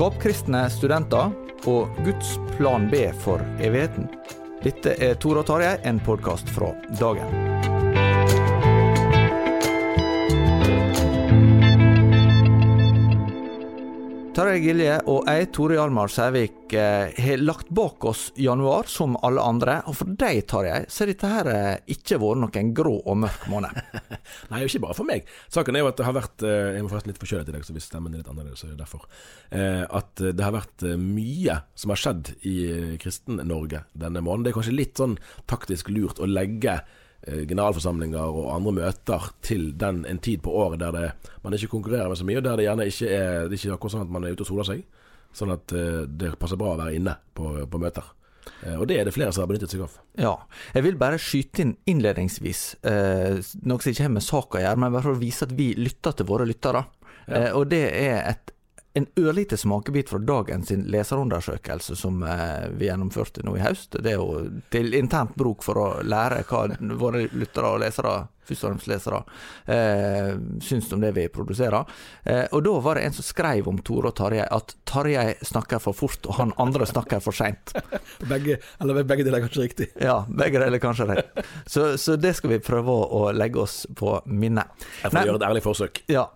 skapkristne 0.00 0.62
studenter 0.72 1.28
og 1.68 1.98
Guds 2.06 2.30
plan 2.54 2.86
B 2.88 3.02
for 3.20 3.44
evigheten. 3.60 4.08
Dette 4.64 4.96
er 4.96 5.20
Tora 5.20 5.44
Tarjei, 5.44 5.76
en 5.84 6.00
podkast 6.00 6.48
fra 6.56 6.72
dagen. 6.96 7.49
Tarjei 14.40 14.62
Gilje 14.64 14.92
og 15.12 15.26
jeg, 15.28 15.50
Tore 15.52 15.74
Hjalmar 15.76 16.08
Sævik, 16.08 16.72
eh, 16.72 17.10
har 17.12 17.42
lagt 17.42 17.68
bak 17.76 18.06
oss 18.08 18.20
januar 18.40 18.86
som 18.88 19.18
alle 19.20 19.42
andre. 19.44 19.74
Og 19.90 19.98
for 19.98 20.14
deg, 20.16 20.38
Tarjei, 20.48 20.86
så 20.88 21.02
har 21.02 21.10
dette 21.10 21.28
her 21.28 21.50
eh, 21.52 21.82
ikke 21.92 22.16
vært 22.22 22.40
noen 22.40 22.70
grå 22.72 22.94
og 23.02 23.18
mørk 23.20 23.44
måned. 23.52 23.76
Nei, 24.50 24.62
ikke 24.64 24.80
bare 24.86 24.96
for 24.96 25.08
meg. 25.10 25.28
Saken 25.52 25.76
er 25.76 25.84
jo 25.84 25.90
at 25.90 26.00
det 26.00 26.06
har 26.08 26.16
vært 26.16 26.46
eh, 26.48 26.70
Jeg 26.78 26.86
må 26.86 26.88
forresten 26.88 27.12
litt 27.12 27.20
forkjølet 27.20 27.52
i 27.52 27.56
dag, 27.58 27.66
så 27.68 27.76
hvis 27.76 27.90
stemmen 27.90 28.16
er 28.16 28.22
litt 28.22 28.32
annerledes, 28.32 28.62
så 28.62 28.70
er 28.70 28.72
det 28.72 28.80
derfor. 28.80 29.04
At 29.50 30.22
det 30.22 30.46
har 30.46 30.56
vært 30.56 30.86
mye 30.96 31.58
som 31.76 31.92
har 31.92 32.00
skjedd 32.00 32.32
i 32.48 32.56
Kristen-Norge 33.02 33.82
denne 33.92 34.24
måneden. 34.24 34.48
Det 34.48 34.54
er 34.54 34.60
kanskje 34.62 34.78
litt 34.78 35.04
sånn 35.04 35.18
taktisk 35.52 35.92
lurt 35.92 36.22
å 36.22 36.30
legge 36.30 36.78
generalforsamlinger 37.26 38.22
og 38.40 38.54
andre 38.54 38.72
møter 38.78 39.26
til 39.44 39.70
den, 39.78 40.04
en 40.08 40.20
tid 40.22 40.40
på 40.44 40.54
året 40.56 40.80
der 40.80 40.94
det, 40.94 41.10
man 41.44 41.56
ikke 41.56 41.74
konkurrerer 41.74 42.08
med 42.08 42.16
så 42.16 42.26
mye, 42.28 42.38
og 42.40 42.46
der 42.46 42.56
det 42.56 42.64
gjerne 42.64 42.86
ikke 42.88 43.10
er 43.12 43.48
Det 43.48 43.58
er 43.58 43.58
ikke 43.58 43.76
akkurat 43.76 43.94
sånn 43.96 44.06
at 44.06 44.14
man 44.14 44.24
er 44.24 44.32
ute 44.32 44.46
og 44.46 44.48
soler 44.48 44.68
seg. 44.68 44.80
Sånn 45.36 45.52
at 45.54 45.74
uh, 45.76 46.06
det 46.08 46.32
passer 46.40 46.58
bra 46.58 46.74
å 46.74 46.80
være 46.80 46.96
inne 46.98 47.14
på, 47.36 47.52
på 47.70 47.80
møter. 47.82 48.06
Uh, 48.64 48.80
og 48.80 48.86
det 48.90 48.98
er 48.98 49.06
det 49.06 49.14
flere 49.14 49.34
som 49.34 49.44
har 49.44 49.50
benyttet 49.50 49.74
seg 49.74 49.84
av. 49.84 49.98
Ja. 50.18 50.32
Jeg 50.74 50.86
vil 50.88 50.98
bare 51.00 51.20
skyte 51.22 51.64
inn 51.64 51.74
innledningsvis, 51.90 52.62
eh, 52.88 53.36
noe 53.68 53.82
som 53.84 53.92
ikke 53.92 54.08
har 54.08 54.14
med 54.16 54.26
saka 54.26 54.58
å 54.58 54.64
gjøre, 54.64 54.80
men 54.82 54.96
bare 54.96 55.06
for 55.06 55.14
å 55.14 55.20
vise 55.20 55.46
at 55.46 55.54
vi 55.56 55.70
lytter 55.78 56.16
til 56.16 56.28
våre 56.30 56.48
lyttere. 56.48 56.86
Ja. 57.30 57.52
og 57.54 57.68
det 57.70 57.84
er 57.94 58.24
et 58.26 58.50
en 58.92 59.06
ørlite 59.16 59.56
smakebit 59.56 60.08
fra 60.10 60.18
dagens 60.18 60.70
leserundersøkelse 60.70 61.94
som 61.96 62.22
eh, 62.26 62.66
vi 62.74 62.88
gjennomførte 62.88 63.44
nå 63.46 63.54
i 63.56 63.62
høst. 63.62 63.94
Det 64.02 64.16
er 64.16 64.18
jo 64.18 64.62
til 64.72 64.96
internt 64.98 65.36
bruk 65.38 65.62
for 65.62 65.78
å 65.78 65.86
lære 66.02 66.42
hva 66.48 66.64
våre 66.98 67.28
lyttere 67.30 67.70
og 67.70 67.78
lesere, 67.84 68.16
først 68.48 68.64
og 68.64 68.72
fremst 68.72 68.90
lesere, 68.90 69.20
eh, 69.70 70.32
syns 70.66 70.90
om 70.96 71.04
det 71.04 71.12
vi 71.14 71.28
produserer. 71.30 71.86
Eh, 72.24 72.48
og 72.50 72.64
da 72.66 72.72
var 72.82 72.98
det 72.98 73.04
en 73.06 73.14
som 73.20 73.28
skrev 73.28 73.68
om 73.70 73.78
Tore 73.86 74.10
og 74.10 74.16
Tarjei 74.18 74.48
at 74.58 74.74
Tarjei 74.90 75.36
snakker 75.38 75.82
for 75.84 75.94
fort, 75.94 76.26
og 76.26 76.40
han 76.40 76.56
andre 76.58 76.88
snakker 76.90 77.22
for 77.22 77.36
seint. 77.36 77.76
begge, 78.32 78.58
eller 78.82 79.04
begge 79.04 79.28
deler 79.28 79.38
er 79.38 79.46
kanskje 79.46 79.68
riktig? 79.68 79.88
Ja, 80.02 80.24
begge 80.26 80.58
deler 80.58 80.80
er 80.80 80.82
kanskje 80.82 81.06
rett. 81.12 81.40
Så, 81.62 81.92
så, 81.94 82.18
det 82.18 82.34
skal 82.40 82.56
vi 82.56 82.60
prøve 82.72 82.90
å 82.90 83.28
legge 83.30 83.62
oss 83.62 83.84
på 83.94 84.18
minnet. 84.26 84.74
Jeg 85.04 85.12
får 85.12 85.20
Nei, 85.20 85.24
gjøre 85.30 85.42
et 85.44 85.48
ærlig 85.52 85.64
forsøk. 85.68 86.04
Ja. 86.10 86.26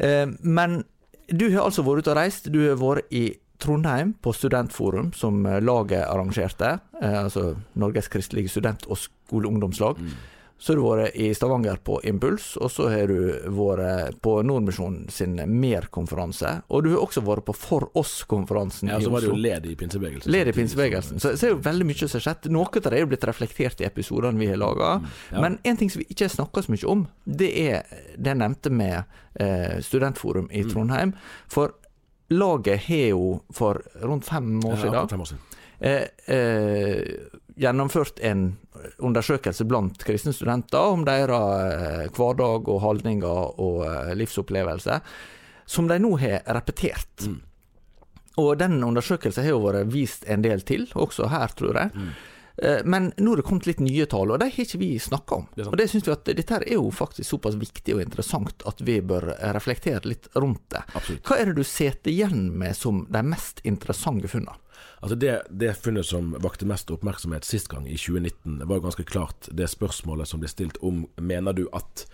Eh, 0.00 0.24
men 0.40 0.80
du 1.28 1.48
har 1.54 1.64
altså 1.64 1.84
vært 1.86 2.04
ute 2.04 2.12
og 2.12 2.18
reist. 2.18 2.52
Du 2.52 2.60
har 2.66 2.78
vært 2.80 3.12
i 3.14 3.24
Trondheim 3.62 4.12
på 4.22 4.32
studentforum 4.34 5.12
som 5.16 5.44
eh, 5.46 5.60
laget 5.62 6.04
arrangerte. 6.04 6.78
Eh, 7.00 7.18
altså 7.22 7.54
Norges 7.80 8.10
kristelige 8.12 8.52
student- 8.52 8.86
og 8.90 8.98
skoleungdomslag. 9.00 10.00
Mm. 10.00 10.16
Så 10.58 10.72
har 10.72 10.78
du 10.78 10.84
vært 10.86 11.16
i 11.18 11.26
Stavanger 11.34 11.80
på 11.84 11.98
Impuls, 12.06 12.54
og 12.56 12.70
så 12.72 12.86
har 12.88 13.10
du 13.10 13.50
vært 13.52 14.20
på 14.24 14.36
Nordmisjonen 14.46 15.08
sin 15.12 15.34
MER-konferanse. 15.36 16.52
Og 16.70 16.86
du 16.86 16.92
har 16.94 17.02
også 17.02 17.24
vært 17.26 17.44
på 17.48 17.56
For 17.58 17.88
oss-konferansen 17.98 18.92
ja, 18.92 19.00
så 19.02 19.12
var 19.12 19.24
du 19.24 19.32
jo 19.32 19.38
led 19.38 19.66
i 19.68 19.74
pinsebevegelsen. 19.78 20.32
Led 20.32 20.52
i 20.52 20.54
pinsebevegelsen. 20.56 21.20
Så, 21.20 21.34
så 21.34 21.48
er 21.48 21.52
det 21.52 21.56
jo 21.56 21.62
veldig 21.66 21.88
mye 21.90 22.00
som 22.00 22.16
har 22.16 22.26
skjedd. 22.28 22.50
Noe 22.54 22.70
av 22.70 22.86
det 22.86 22.94
er 22.94 23.04
jo 23.04 23.10
blitt 23.12 23.28
reflektert 23.28 23.82
i 23.82 23.88
episodene 23.88 24.40
vi 24.40 24.50
har 24.52 24.60
laga. 24.62 24.94
Mm, 25.02 25.08
ja. 25.34 25.44
Men 25.44 25.58
en 25.62 25.80
ting 25.80 25.92
som 25.92 26.04
vi 26.04 26.08
ikke 26.08 26.28
har 26.28 26.36
snakka 26.36 26.64
så 26.64 26.74
mye 26.74 26.90
om, 26.94 27.06
det 27.24 27.50
er 27.64 27.96
det 28.14 28.32
jeg 28.32 28.40
nevnte 28.44 28.72
med 28.72 29.18
eh, 29.42 29.80
Studentforum 29.84 30.48
i 30.52 30.62
mm. 30.64 30.70
Trondheim. 30.70 31.16
For 31.50 31.74
laget 32.32 32.86
har 32.86 33.08
jo 33.10 33.40
for 33.52 33.82
rundt 34.02 34.30
fem 34.30 34.56
år 34.64 34.78
siden, 34.80 34.96
ja, 34.96 35.06
fem 35.10 35.26
år 35.26 35.32
siden. 35.34 35.44
Eh, 35.84 36.34
eh, 36.34 37.02
gjennomført 37.60 38.20
en 38.24 38.56
undersøkelse 38.98 39.64
blant 39.68 40.02
kristne 40.04 40.34
studenter 40.34 40.92
om 40.94 41.04
deres 41.06 41.72
eh, 41.72 42.04
hverdag 42.14 42.68
og 42.68 42.82
holdninger 42.82 43.60
og 43.62 43.84
livsopplevelser, 44.18 44.18
livsopplevelse, 44.20 45.00
som 45.66 45.88
de 45.88 45.98
nå 46.02 46.16
har 46.20 46.42
repetert. 46.56 47.26
Mm. 47.26 47.40
Og 48.42 48.58
den 48.58 48.82
undersøkelsen 48.82 49.46
har 49.46 49.54
jo 49.54 49.64
vært 49.64 49.90
vist 49.92 50.24
en 50.30 50.42
del 50.42 50.64
til, 50.66 50.88
også 50.98 51.30
her, 51.30 51.52
tror 51.54 51.78
jeg. 51.78 51.92
Mm. 51.94 52.08
Eh, 52.56 52.80
men 52.84 53.12
nå 53.16 53.30
har 53.30 53.40
det 53.40 53.46
kommet 53.46 53.68
litt 53.70 53.82
nye 53.82 54.06
tall, 54.10 54.32
og 54.34 54.40
de 54.42 54.48
har 54.50 54.66
ikke 54.66 54.80
vi 54.82 54.90
snakka 55.02 55.38
om. 55.40 55.46
Det 55.54 55.68
og 55.70 55.76
det 55.78 55.88
synes 55.90 56.08
vi 56.08 56.14
at 56.14 56.26
dette 56.30 56.58
er 56.60 56.74
jo 56.74 56.90
faktisk 56.94 57.28
såpass 57.30 57.58
viktig 57.60 57.96
og 57.96 58.02
interessant 58.04 58.66
at 58.66 58.82
vi 58.86 59.00
bør 59.02 59.30
reflektere 59.56 60.02
litt 60.10 60.28
rundt 60.34 60.66
det. 60.74 60.82
Absolutt. 60.94 61.24
Hva 61.26 61.38
er 61.38 61.50
det 61.50 61.58
du 61.58 61.66
sitter 61.66 62.12
igjen 62.12 62.50
med 62.58 62.76
som 62.78 63.04
de 63.10 63.24
mest 63.26 63.62
interessante 63.66 64.30
funnene? 64.30 64.58
Altså 65.04 65.18
det, 65.20 65.42
det, 65.50 65.74
funnet 65.74 66.06
som 66.08 66.30
vakte 66.40 66.64
mest 66.64 66.88
oppmerksomhet 66.88 67.44
sist 67.44 67.68
gang, 67.68 67.84
i 67.84 67.98
2019, 68.00 68.62
var 68.64 68.78
ganske 68.80 69.04
klart 69.04 69.50
det 69.52 69.66
spørsmålet 69.68 70.30
som 70.30 70.40
ble 70.40 70.48
stilt 70.48 70.78
om 70.80 71.02
mener 71.20 71.52
du 71.52 71.66
at 71.76 72.06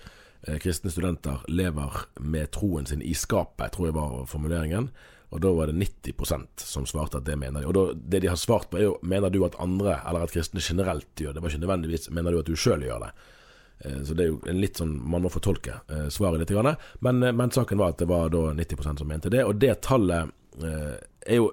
eh, 0.49 0.57
kristne 0.59 0.91
studenter 0.91 1.45
lever 1.47 2.01
med 2.19 2.51
troen 2.51 2.91
sin 2.91 3.05
i 3.07 3.15
skapet, 3.15 3.77
tror 3.77 3.87
jeg 3.87 3.95
var 3.95 4.27
formuleringen. 4.27 4.91
Og 5.31 5.39
da 5.39 5.55
var 5.55 5.71
det 5.71 5.79
90% 5.79 6.67
som 6.67 6.91
svarte 6.91 7.23
at 7.23 7.31
det 7.31 7.39
mener 7.39 7.63
de. 7.63 7.71
Og 7.71 7.79
da, 7.79 7.87
det 7.95 8.25
de 8.27 8.35
har 8.35 8.43
svart 8.43 8.73
på 8.75 8.83
er 8.83 8.89
jo 8.89 8.99
mener 9.07 9.31
du 9.31 9.45
at 9.47 9.63
andre, 9.63 10.01
eller 10.03 10.27
at 10.27 10.35
kristne 10.35 10.59
generelt 10.59 11.15
gjør 11.15 11.31
det. 11.31 11.39
Det 11.39 11.47
var 11.47 11.55
ikke 11.55 11.65
nødvendigvis 11.69 12.11
mener 12.11 12.35
du 12.35 12.43
at 12.43 12.51
du 12.51 12.59
sjøl 12.59 12.91
gjør 12.91 13.07
det. 13.07 13.17
Eh, 13.87 14.01
så 14.03 14.19
det 14.19 14.27
er 14.27 14.35
jo 14.35 14.61
litt 14.67 14.83
sånn 14.83 14.99
Man 14.99 15.23
må 15.23 15.31
fortolke 15.31 15.79
eh, 15.87 16.09
svaret 16.11 16.43
litt. 16.43 16.59
Men, 17.07 17.23
men, 17.23 17.55
saken 17.55 17.79
var 17.79 17.95
at 17.95 18.03
det 18.03 18.11
var 18.11 18.35
da 18.35 18.49
90% 18.51 19.05
som 19.05 19.15
mente 19.15 19.31
det. 19.31 19.47
Og 19.47 19.63
det 19.63 19.77
tallet 19.87 20.35
er 20.59 21.39
jo 21.39 21.53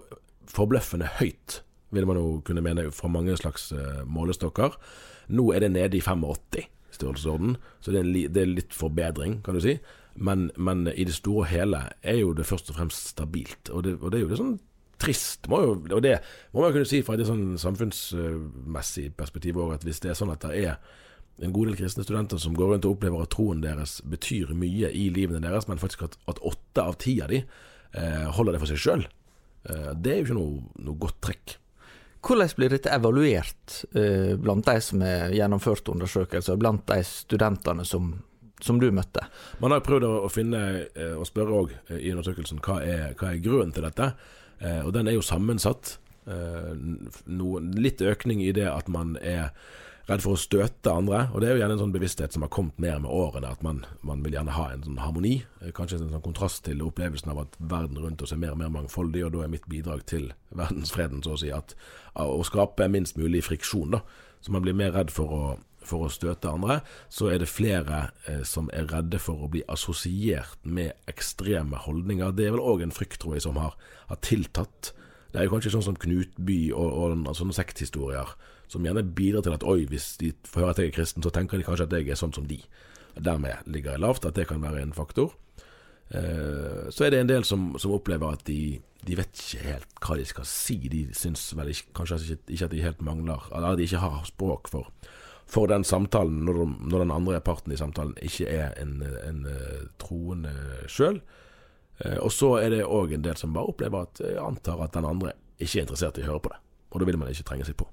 forbløffende 0.51 1.09
høyt, 1.19 1.61
vil 1.95 2.07
man 2.07 2.19
jo 2.19 2.39
kunne 2.45 2.63
mene 2.63 2.89
fra 2.95 3.09
mange 3.11 3.37
slags 3.39 3.69
uh, 3.75 4.03
målestokker. 4.07 4.75
Nå 5.35 5.51
er 5.53 5.63
det 5.63 5.71
nede 5.75 5.99
i 5.99 6.03
85 6.03 6.67
størrelsesorden, 6.97 7.57
så 7.83 7.93
det 7.93 8.01
er, 8.01 8.09
li, 8.09 8.25
det 8.31 8.43
er, 8.43 8.53
litt 8.57 8.75
forbedring, 8.75 9.41
kan 9.45 9.57
du 9.57 9.61
si. 9.63 9.77
Men, 10.17 10.47
men, 10.57 10.87
i 10.89 11.05
det 11.05 11.13
store 11.13 11.45
og 11.45 11.51
hele 11.51 11.81
er 12.01 12.21
jo 12.23 12.31
det 12.33 12.47
først 12.49 12.71
og 12.71 12.79
fremst 12.79 13.11
stabilt. 13.13 13.69
Og 13.69 13.83
det, 13.85 13.97
og 14.01 14.11
det 14.11 14.19
er 14.19 14.25
jo 14.25 14.31
det 14.31 14.39
sånn 14.39 14.55
trist, 14.97 15.45
jo, 15.45 15.75
og 15.77 15.99
det 16.01 16.15
må 16.55 16.63
man 16.63 16.71
kunne 16.73 16.87
si 16.89 17.03
fra 17.05 17.13
et 17.13 17.27
sånn 17.27 17.51
samfunnsmessig 17.61 19.11
perspektiv 19.19 19.59
òg, 19.61 19.75
at 19.75 19.85
hvis 19.85 20.01
det 20.01 20.09
er 20.09 20.17
sånn 20.17 20.33
at 20.33 20.41
det 20.47 20.55
er 20.57 20.79
en 21.45 21.53
god 21.53 21.69
del 21.69 21.77
kristne 21.77 22.01
studenter 22.01 22.41
som 22.41 22.55
går 22.57 22.71
rundt 22.73 22.87
og 22.89 22.95
opplever 22.95 23.21
at 23.21 23.29
troen 23.35 23.61
deres 23.61 23.99
betyr 24.09 24.55
mye 24.57 24.89
i 24.89 25.11
livene 25.13 25.43
deres, 25.43 25.67
men 25.69 25.77
faktisk 25.77 26.07
at, 26.07 26.17
åtte 26.25 26.81
av 26.81 26.97
ti 26.97 27.19
av 27.21 27.29
de 27.29 27.43
eh, 27.43 28.25
holder 28.33 28.57
det 28.57 28.63
for 28.63 28.71
seg 28.71 28.81
sjøl, 28.81 29.05
Eh, 29.05 29.16
det 29.63 30.11
er 30.11 30.19
jo 30.19 30.25
ikke 30.27 30.37
noe, 30.37 30.59
noe 30.85 30.99
godt 31.01 31.17
trekk. 31.25 31.57
Hvordan 32.27 32.53
blir 32.57 32.73
dette 32.73 32.91
evaluert 32.91 33.75
eh, 33.95 34.33
blant 34.39 34.65
de 34.65 34.81
som 34.83 35.03
har 35.05 35.33
gjennomført 35.35 35.91
undersøkelser, 35.93 36.57
blant 36.59 36.83
de 36.89 36.97
studentene 37.07 37.85
som, 37.87 38.09
som 38.63 38.81
du 38.81 38.89
møtte? 38.91 39.23
Man 39.61 39.75
har 39.75 39.83
prøvd 39.85 40.07
å 40.09 40.31
finne 40.33 40.63
eh, 40.87 41.13
og 41.15 41.27
spørre 41.29 41.61
òg 41.61 41.75
i 41.99 42.11
undersøkelsen 42.11 42.59
hva 42.65 42.81
er, 42.83 43.05
hva 43.19 43.31
er 43.31 43.43
grunnen 43.43 43.75
til 43.75 43.87
dette. 43.87 44.11
Og 44.57 44.89
den 44.89 45.05
er 45.05 45.13
jo 45.13 45.21
sammensatt. 45.21 45.99
No, 46.25 47.59
litt 47.77 48.01
økning 48.01 48.39
i 48.41 48.49
det 48.57 48.65
at 48.65 48.87
man 48.89 49.11
er 49.21 49.51
redd 50.07 50.23
for 50.23 50.37
å 50.37 50.39
støte 50.39 50.91
andre. 50.91 51.25
Og 51.33 51.41
det 51.41 51.49
er 51.49 51.55
jo 51.55 51.61
gjerne 51.61 51.75
en 51.75 51.81
sånn 51.83 51.93
bevissthet 51.95 52.35
som 52.35 52.45
har 52.45 52.51
kommet 52.53 52.79
mer 52.81 52.99
med 53.03 53.11
årene, 53.11 53.51
at 53.51 53.63
man, 53.65 53.83
man 54.07 54.23
vil 54.23 54.37
gjerne 54.37 54.55
ha 54.55 54.69
en 54.71 54.85
sånn 54.85 55.01
harmoni. 55.03 55.35
Eh, 55.61 55.73
kanskje 55.75 55.99
en 55.99 56.13
sånn 56.13 56.25
kontrast 56.25 56.63
til 56.67 56.83
opplevelsen 56.85 57.33
av 57.33 57.43
at 57.43 57.57
verden 57.59 57.99
rundt 58.03 58.23
oss 58.23 58.33
er 58.35 58.41
mer 58.41 58.55
og 58.55 58.61
mer 58.61 58.73
mangfoldig, 58.73 59.25
og 59.27 59.35
da 59.35 59.45
er 59.45 59.53
mitt 59.53 59.67
bidrag 59.71 60.05
til 60.09 60.31
verdensfreden, 60.55 61.23
så 61.25 61.35
å 61.35 61.41
si, 61.43 61.51
at, 61.53 61.75
å 62.23 62.39
skape 62.47 62.87
minst 62.91 63.19
mulig 63.19 63.43
friksjon, 63.47 63.97
da. 63.97 64.03
Så 64.41 64.53
man 64.53 64.63
blir 64.63 64.77
mer 64.77 64.93
redd 64.95 65.11
for 65.11 65.33
å, 65.33 65.43
for 65.83 66.05
å 66.05 66.11
støte 66.13 66.51
andre. 66.51 66.79
Så 67.11 67.31
er 67.33 67.41
det 67.41 67.49
flere 67.51 68.07
eh, 68.29 68.43
som 68.47 68.71
er 68.75 68.87
redde 68.91 69.19
for 69.19 69.43
å 69.43 69.51
bli 69.51 69.65
assosiert 69.67 70.61
med 70.63 70.95
ekstreme 71.11 71.83
holdninger. 71.83 72.35
Det 72.37 72.47
er 72.47 72.55
vel 72.55 72.63
òg 72.63 72.85
en 72.85 72.95
frykt, 72.95 73.19
tror 73.23 73.35
jeg, 73.35 73.47
som 73.47 73.59
har, 73.59 73.75
har 74.07 74.21
tiltatt. 74.23 74.93
Det 75.33 75.41
er 75.41 75.49
jo 75.49 75.57
kanskje 75.57 75.73
sånn 75.73 75.89
som 75.89 75.97
Knutby 75.99 76.69
og, 76.71 76.87
og 77.27 77.35
sånne 77.35 77.57
sekthistorier 77.57 78.37
som 78.67 78.85
gjerne 78.85 79.05
bidrar 79.15 79.45
til 79.45 79.55
at 79.55 79.65
oi, 79.67 79.85
hvis 79.89 80.15
de 80.21 80.33
får 80.47 80.63
høre 80.63 80.75
at 80.75 80.81
jeg 80.81 80.91
er 80.91 80.95
kristen, 80.97 81.23
så 81.23 81.31
tenker 81.33 81.59
de 81.59 81.65
kanskje 81.67 81.87
at 81.87 81.97
jeg 81.97 82.09
er 82.11 82.19
sånn 82.19 82.35
som 82.35 82.47
de. 82.49 82.59
Dermed 83.15 83.65
ligger 83.65 83.95
jeg 83.95 84.03
lavt, 84.03 84.25
at 84.27 84.35
det 84.37 84.47
kan 84.49 84.61
være 84.61 84.83
en 84.83 84.95
faktor. 84.95 85.33
Eh, 86.09 86.87
så 86.89 87.05
er 87.05 87.11
det 87.11 87.21
en 87.21 87.31
del 87.31 87.43
som, 87.47 87.73
som 87.79 87.95
opplever 87.95 88.37
at 88.37 88.45
de, 88.47 88.79
de, 89.03 89.15
vet 89.19 89.41
ikke 89.41 89.63
helt 89.65 89.97
hva 90.03 90.19
de 90.19 90.27
skal 90.27 90.47
si. 90.47 90.77
De 90.91 91.05
syns 91.17 91.49
vel 91.57 91.73
ikke, 91.73 91.93
kanskje 91.97 92.19
ikke, 92.23 92.43
ikke, 92.47 92.69
at 92.69 92.75
de 92.75 92.83
helt 92.85 93.01
mangler 93.03 93.49
Eller 93.51 93.73
at 93.73 93.79
de 93.79 93.87
ikke 93.87 94.03
har 94.03 94.21
språk 94.27 94.71
for, 94.71 94.91
for 95.47 95.67
den 95.71 95.83
samtalen 95.87 96.45
når, 96.47 96.61
de, 96.61 96.69
når, 96.91 97.03
den 97.03 97.15
andre 97.17 97.41
parten 97.41 97.75
i 97.75 97.79
samtalen 97.79 98.15
ikke 98.23 98.47
er 98.51 98.71
en, 98.81 99.01
en, 99.03 99.43
en 99.47 99.91
troende 99.99 100.53
sjøl. 100.87 101.19
Eh, 102.03 102.19
og 102.21 102.31
så 102.31 102.55
er 102.61 102.71
det 102.75 102.85
òg 102.85 103.15
en 103.15 103.27
del 103.27 103.39
som 103.39 103.55
bare 103.55 103.73
opplever 103.73 104.07
at 104.07 104.23
jeg 104.23 104.39
antar 104.43 104.83
at 104.85 104.95
den 104.95 105.07
andre 105.07 105.35
ikke 105.57 105.81
er 105.81 105.87
interessert 105.87 106.19
i 106.19 106.25
å 106.27 106.31
høre 106.31 106.45
på 106.45 106.53
det. 106.53 106.63
Og 106.93 107.01
da 107.01 107.09
vil 107.09 107.19
man 107.19 107.31
ikke 107.31 107.49
trenge 107.49 107.67
seg 107.67 107.75
på. 107.79 107.89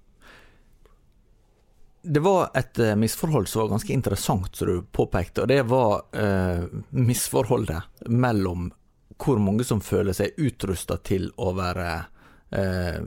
Det 2.04 2.20
var 2.20 2.50
et 2.54 2.78
uh, 2.78 2.92
misforhold 3.00 3.48
som 3.48 3.62
var 3.62 3.74
ganske 3.74 3.92
interessant, 3.92 4.56
som 4.56 4.68
du 4.68 4.82
påpekte, 4.92 5.44
og 5.44 5.48
det 5.48 5.62
var 5.68 6.02
eh, 6.12 6.66
misforholdet 6.92 8.08
mellom 8.12 8.68
hvor 9.24 9.38
mange 9.40 9.64
som 9.64 9.80
føler 9.80 10.12
seg 10.16 10.36
utrusta 10.36 10.98
til 11.06 11.30
å 11.40 11.52
være 11.56 11.88
eh, 12.50 13.00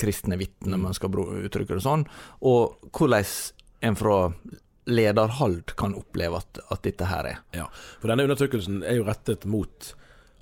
kristne 0.00 0.38
vitner, 0.40 0.74
om 0.74 0.88
man 0.88 0.96
skal 0.96 1.14
uttrykke 1.14 1.76
det 1.76 1.84
sånn, 1.84 2.06
og 2.40 2.88
hvordan 2.90 3.30
en 3.82 3.98
fra 3.98 4.18
lederhold 4.90 5.76
kan 5.78 5.94
oppleve 5.94 6.40
at, 6.42 6.58
at, 6.68 6.82
dette 6.82 7.06
her 7.06 7.28
er. 7.34 7.42
Ja, 7.54 7.68
for 8.00 8.10
denne 8.10 8.26
undersøkelsen 8.26 8.82
er 8.82 8.98
jo 8.98 9.06
rettet 9.06 9.46
mot 9.46 9.92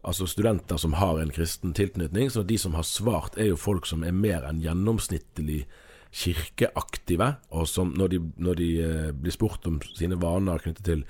altså 0.01 0.25
studenter 0.31 0.81
som 0.81 0.97
har 0.97 1.21
en 1.21 1.33
kristen 1.35 1.75
tilknytning, 1.77 2.31
så 2.33 2.45
de 2.47 2.57
som 2.59 2.77
har 2.79 2.87
svart 2.89 3.37
er 3.37 3.51
jo 3.51 3.61
folk 3.61 3.89
som 3.89 4.05
er 4.07 4.17
mer 4.17 4.47
enn 4.49 4.63
gjennomsnittlig 4.65 5.67
kirkeaktive, 6.11 7.35
og 7.55 7.69
som 7.71 7.93
når 7.97 8.15
de, 8.15 8.23
når 8.43 8.59
de 8.59 8.71
eh, 8.83 9.11
blir 9.15 9.35
spurt 9.35 9.67
om 9.71 9.79
sine 9.95 10.19
vaner 10.21 10.63
knyttet 10.63 10.87
til 10.87 11.05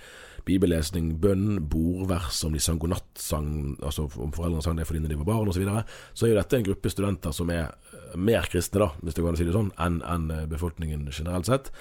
bibellesning, 0.47 1.15
bønn, 1.21 1.61
bordvers, 1.71 2.43
om 2.47 2.55
de 2.55 2.63
sang 2.63 2.81
godnattsang, 2.81 3.79
altså 3.85 4.07
om 4.21 4.33
foreldrene 4.35 4.65
sang 4.65 4.79
det 4.79 4.87
fordi 4.89 5.03
de 5.09 5.19
var 5.21 5.29
barn 5.29 5.51
osv., 5.51 5.59
så, 5.59 5.65
videre, 5.65 5.85
så 6.13 6.27
er 6.27 6.33
jo 6.33 6.39
dette 6.41 6.61
en 6.61 6.69
gruppe 6.71 6.93
studenter 6.93 7.35
som 7.37 7.53
er 7.55 7.67
eh, 7.71 8.15
mer 8.21 8.49
kristne, 8.51 8.85
da, 8.85 8.93
hvis 9.01 9.17
det 9.17 9.25
går 9.25 9.33
an 9.33 9.39
å 9.39 9.43
si 9.43 9.49
det 9.49 9.57
sånn, 9.57 9.75
enn 9.87 9.99
en 10.05 10.31
eh, 10.35 10.47
befolkningen 10.51 11.09
generelt 11.13 11.51
sett. 11.51 11.73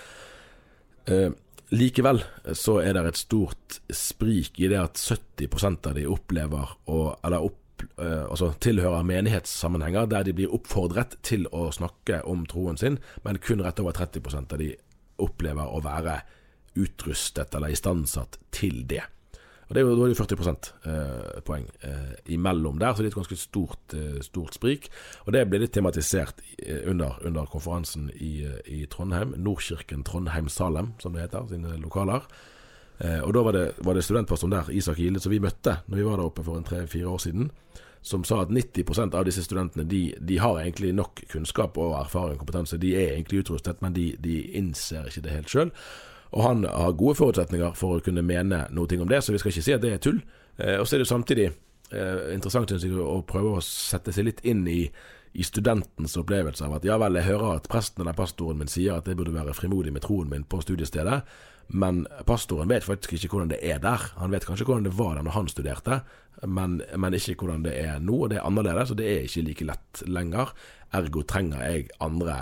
Eh, 1.10 1.30
likevel 1.76 2.22
så 2.58 2.80
er 2.82 2.96
det 2.98 3.06
et 3.12 3.22
stort 3.22 3.80
sprik 3.94 4.60
i 4.62 4.70
det 4.72 4.80
at 4.82 5.00
70% 5.00 5.90
av 5.92 5.98
de 5.98 6.08
opplever 6.10 6.76
å, 6.90 7.02
eller 7.26 7.50
opp, 7.50 7.59
altså 7.98 8.52
tilhører 8.64 9.06
menighetssammenhenger 9.08 10.10
der 10.12 10.24
de 10.28 10.34
blir 10.38 10.54
oppfordret 10.56 11.18
til 11.26 11.46
å 11.56 11.70
snakke 11.76 12.22
om 12.28 12.46
troen 12.50 12.80
sin, 12.80 12.98
men 13.24 13.40
kun 13.44 13.64
rett 13.66 13.80
over 13.84 13.96
30% 13.98 14.56
av 14.56 14.62
de 14.62 14.74
opplever 15.20 15.68
å 15.68 15.82
være 15.84 16.20
utrustet 16.80 17.56
eller 17.56 17.74
istandsatt 17.74 18.40
til 18.56 18.84
det. 18.90 19.04
Og 19.70 19.76
det 19.76 19.82
er 19.82 19.86
jo, 19.86 19.96
Da 19.96 20.06
er 20.08 20.14
det 20.14 20.18
40 20.18 20.70
eh, 20.90 21.42
poeng 21.46 21.66
eh, 21.86 22.14
imellom 22.34 22.80
der, 22.82 22.94
så 22.94 23.04
det 23.04 23.12
er 23.12 23.14
et 23.14 23.20
ganske 23.20 23.38
stort, 23.38 23.94
eh, 23.94 24.18
stort 24.26 24.56
sprik. 24.58 24.90
Og 25.26 25.34
Det 25.34 25.46
ble 25.50 25.60
litt 25.62 25.74
tematisert 25.74 26.42
eh, 26.58 26.90
under, 26.90 27.20
under 27.22 27.46
konferansen 27.46 28.10
i, 28.16 28.46
eh, 28.46 28.62
i, 28.66 28.86
Trondheim. 28.90 29.36
Nordkirken 29.38 30.04
Trondheim-Salem, 30.04 30.96
som 31.00 31.14
det 31.14 31.28
heter, 31.28 31.46
sine 31.52 31.78
lokaler. 31.78 32.26
Eh, 33.00 33.20
og 33.24 33.34
Da 33.34 33.44
var 33.44 33.56
det, 33.56 33.66
var 33.86 33.96
det 33.96 34.04
studentpastoren 34.04 34.52
der, 34.52 34.72
Isak 34.72 35.00
Gilde, 35.00 35.20
som 35.20 35.32
vi 35.32 35.40
møtte 35.40 35.80
når 35.88 35.98
vi 35.98 36.08
var 36.08 36.18
der 36.18 36.30
oppe 36.30 36.44
for 36.44 36.58
en 36.58 36.68
tre-fire 36.68 37.08
år 37.08 37.18
siden 37.24 37.52
som 38.02 38.24
sa 38.24 38.42
at 38.42 38.50
90% 38.50 39.16
av 39.16 39.26
disse 39.28 39.44
studentene 39.44 39.84
de, 39.84 40.14
de, 40.20 40.38
har 40.40 40.60
egentlig 40.62 40.94
nok 40.96 41.20
kunnskap 41.32 41.78
og 41.78 41.98
erfaring 42.00 42.38
og 42.38 42.46
kompetanse. 42.46 42.80
De 42.80 42.94
er 42.96 43.16
egentlig 43.16 43.44
utrustet, 43.44 43.82
men 43.84 43.96
de, 43.96 44.14
de 44.24 44.40
innser 44.56 45.10
ikke 45.10 45.26
det 45.26 45.36
helt 45.36 45.52
sjøl. 45.52 45.74
Og 46.32 46.44
han 46.46 46.64
har 46.64 46.96
gode 46.98 47.18
forutsetninger 47.20 47.76
for 47.78 47.98
å 47.98 48.04
kunne 48.06 48.24
mene 48.26 48.66
noe 48.76 49.02
om 49.02 49.10
det, 49.10 49.24
så 49.24 49.34
vi 49.34 49.42
skal 49.42 49.52
ikke 49.52 49.66
si 49.66 49.76
at 49.76 49.84
det 49.84 49.94
er 49.94 50.04
tull. 50.04 50.22
Eh, 50.58 50.78
og 50.80 50.88
så 50.88 50.96
er 50.96 51.04
det 51.04 51.10
samtidig 51.12 51.48
eh, 51.50 52.26
interessant 52.36 52.72
jeg, 52.72 52.94
å 52.94 53.22
prøve 53.28 53.58
å 53.58 53.66
sette 53.66 54.14
seg 54.16 54.30
litt 54.30 54.44
inn 54.48 54.64
i, 54.70 54.84
i 55.34 55.46
studentens 55.46 56.16
opplevelse 56.22 56.66
av 56.66 56.78
at 56.78 56.88
ja 56.88 56.98
vel, 57.02 57.20
jeg 57.20 57.34
hører 57.34 57.58
at 57.58 57.70
presten 57.72 58.06
eller 58.06 58.18
pastoren 58.18 58.62
min 58.62 58.72
sier 58.72 58.98
at 58.98 59.10
jeg 59.10 59.20
burde 59.20 59.36
være 59.36 59.58
frimodig 59.58 59.94
med 59.96 60.06
troen 60.06 60.30
min 60.32 60.48
på 60.48 60.62
studiestedet, 60.64 61.20
men 61.72 62.08
pastoren 62.26 62.70
vet 62.72 62.86
faktisk 62.86 63.14
ikke 63.14 63.36
hvordan 63.36 63.52
det 63.52 63.60
er 63.62 63.82
der. 63.84 64.08
Han 64.18 64.34
vet 64.34 64.48
kanskje 64.48 64.66
hvordan 64.66 64.88
det 64.88 64.96
var 64.98 65.16
der 65.16 65.26
når 65.28 65.36
han 65.36 65.50
studerte, 65.52 66.00
men, 66.42 66.80
men 66.98 67.18
ikke 67.18 67.44
hvordan 67.44 67.66
det 67.68 67.76
er 67.78 68.00
nå. 68.02 68.24
Og 68.24 68.32
det 68.32 68.40
er 68.40 68.48
annerledes, 68.48 68.94
og 68.94 68.98
det 68.98 69.10
er 69.12 69.28
ikke 69.28 69.46
like 69.46 69.68
lett 69.70 70.04
lenger. 70.10 70.56
Ergo 70.98 71.24
trenger 71.30 71.62
jeg 71.68 71.92
andre 72.02 72.40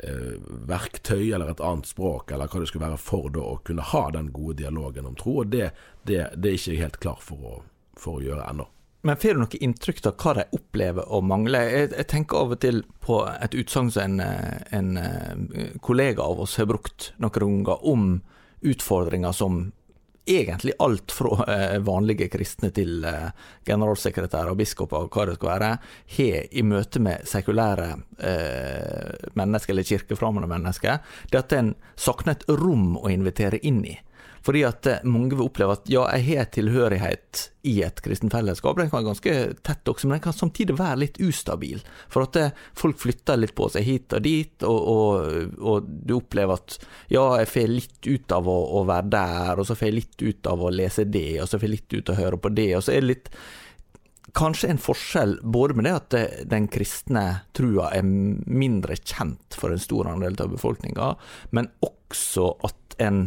eh, 0.00 0.38
verktøy 0.70 1.34
eller 1.34 1.52
et 1.52 1.60
annet 1.60 1.90
språk, 1.90 2.32
eller 2.32 2.48
hva 2.48 2.62
det 2.62 2.70
skulle 2.72 2.86
være, 2.86 3.00
for 3.02 3.28
da, 3.34 3.44
å 3.44 3.60
kunne 3.66 3.84
ha 3.92 4.06
den 4.16 4.32
gode 4.32 4.62
dialogen 4.62 5.10
om 5.10 5.18
tro. 5.20 5.42
Og 5.42 5.52
det, 5.52 5.72
det, 6.08 6.22
det 6.36 6.54
er 6.54 6.60
ikke 6.60 6.72
jeg 6.72 6.84
helt 6.86 7.02
klar 7.04 7.20
for 7.20 7.50
å, 7.52 7.58
for 8.00 8.20
å 8.20 8.24
gjøre 8.24 8.48
ennå. 8.48 8.70
Men 9.02 9.18
får 9.18 9.34
du 9.34 9.40
noe 9.42 9.58
inntrykk 9.66 10.04
av 10.06 10.20
hva 10.22 10.32
de 10.38 10.42
opplever 10.56 11.08
å 11.10 11.18
mangle? 11.26 11.58
Jeg, 11.66 11.88
jeg 11.90 12.08
tenker 12.08 12.38
av 12.38 12.52
og 12.54 12.60
til 12.62 12.84
på 13.02 13.24
et 13.34 13.56
utsagn 13.58 13.90
som 13.90 14.20
en, 14.20 14.20
en, 14.78 14.92
eh, 14.96 15.72
kollega 15.82 16.22
av 16.22 16.44
oss 16.44 16.54
har 16.62 16.70
brukt 16.70 17.10
noen 17.20 17.64
ganger 17.66 17.82
om 17.92 18.12
utfordringer 18.62 19.32
som 19.36 19.64
egentlig 20.26 20.72
alt 20.78 21.12
fra 21.12 21.54
eh, 21.54 21.78
vanlige 21.78 22.28
kristne 22.30 22.70
til 22.74 23.04
eh, 23.04 23.30
generalsekretærer 23.66 24.52
og 24.52 24.60
biskoper 24.60 25.06
og 25.06 25.16
hva 25.16 25.26
det 25.26 25.34
skal 25.38 25.50
være, 25.50 25.70
har 26.16 26.46
i 26.50 26.62
møte 26.66 27.02
med 27.02 27.26
sekulære 27.28 27.88
eh, 28.22 29.28
mennesker, 29.38 29.74
eller 29.74 29.88
kirkefremmede 29.88 30.50
mennesker, 30.50 31.02
det 31.32 31.42
at 31.42 31.56
en 31.58 31.74
savner 31.96 32.36
et 32.36 32.46
rom 32.62 32.94
å 33.00 33.10
invitere 33.10 33.60
inn 33.66 33.82
i. 33.88 33.96
Fordi 34.42 34.64
at 34.66 34.86
eh, 34.90 35.04
mange 35.06 35.36
vil 35.36 35.46
oppleve 35.46 35.76
at 35.76 35.88
ja, 35.90 36.02
jeg 36.16 36.38
har 36.38 36.48
tilhørighet 36.54 37.44
i 37.70 37.76
et 37.86 38.00
kristent 38.02 38.34
fellesskap. 38.34 38.76
Den 38.78 38.90
kan 38.90 39.00
være 39.00 39.10
ganske 39.12 39.34
tett 39.62 39.90
også, 39.92 40.08
men 40.08 40.16
den 40.16 40.24
kan 40.24 40.36
samtidig 40.36 40.76
være 40.78 41.00
litt 41.04 41.20
ustabil. 41.22 41.82
For 42.12 42.26
at 42.26 42.36
det, 42.36 42.46
folk 42.78 42.98
flytter 43.02 43.38
litt 43.38 43.54
på 43.58 43.68
seg 43.70 43.86
hit 43.86 44.16
og 44.18 44.26
dit, 44.26 44.66
og, 44.66 44.80
og, 44.94 45.56
og 45.62 45.88
du 45.88 46.16
opplever 46.18 46.58
at 46.58 46.78
ja, 47.12 47.24
jeg 47.42 47.50
får 47.54 47.74
litt 47.76 48.10
ut 48.10 48.36
av 48.38 48.50
å, 48.50 48.60
å, 48.80 48.84
være 48.90 49.12
der, 49.14 49.62
og 49.62 49.68
så 49.68 49.78
får 49.78 49.90
jeg 49.90 49.98
litt 50.00 50.26
ut 50.26 50.52
av 50.52 50.62
å 50.62 50.72
lese 50.74 51.06
det, 51.06 51.28
og 51.42 51.50
så 51.50 51.58
får 51.58 51.68
jeg 51.68 51.76
litt 51.76 51.98
ut 51.98 52.10
av 52.10 52.16
å 52.16 52.24
høre 52.24 52.40
på 52.42 52.54
det, 52.56 52.70
og 52.78 52.86
så 52.86 52.96
er 52.96 53.04
det 53.04 53.12
litt 53.12 53.36
kanskje 54.32 54.70
en 54.72 54.80
forskjell 54.80 55.34
både 55.42 55.76
med 55.76 55.84
det 55.84 55.92
at 55.92 56.14
eh, 56.16 56.42
den 56.48 56.68
kristne 56.72 57.24
trua 57.56 57.90
er 57.92 58.06
mindre 58.06 58.96
kjent 58.96 59.58
for 59.58 59.74
en 59.74 59.82
stor 59.82 60.08
andel 60.08 60.38
av 60.40 60.54
befolkninga, 60.54 61.12
men 61.52 61.68
også 61.84 62.48
at 62.66 62.96
en 63.02 63.26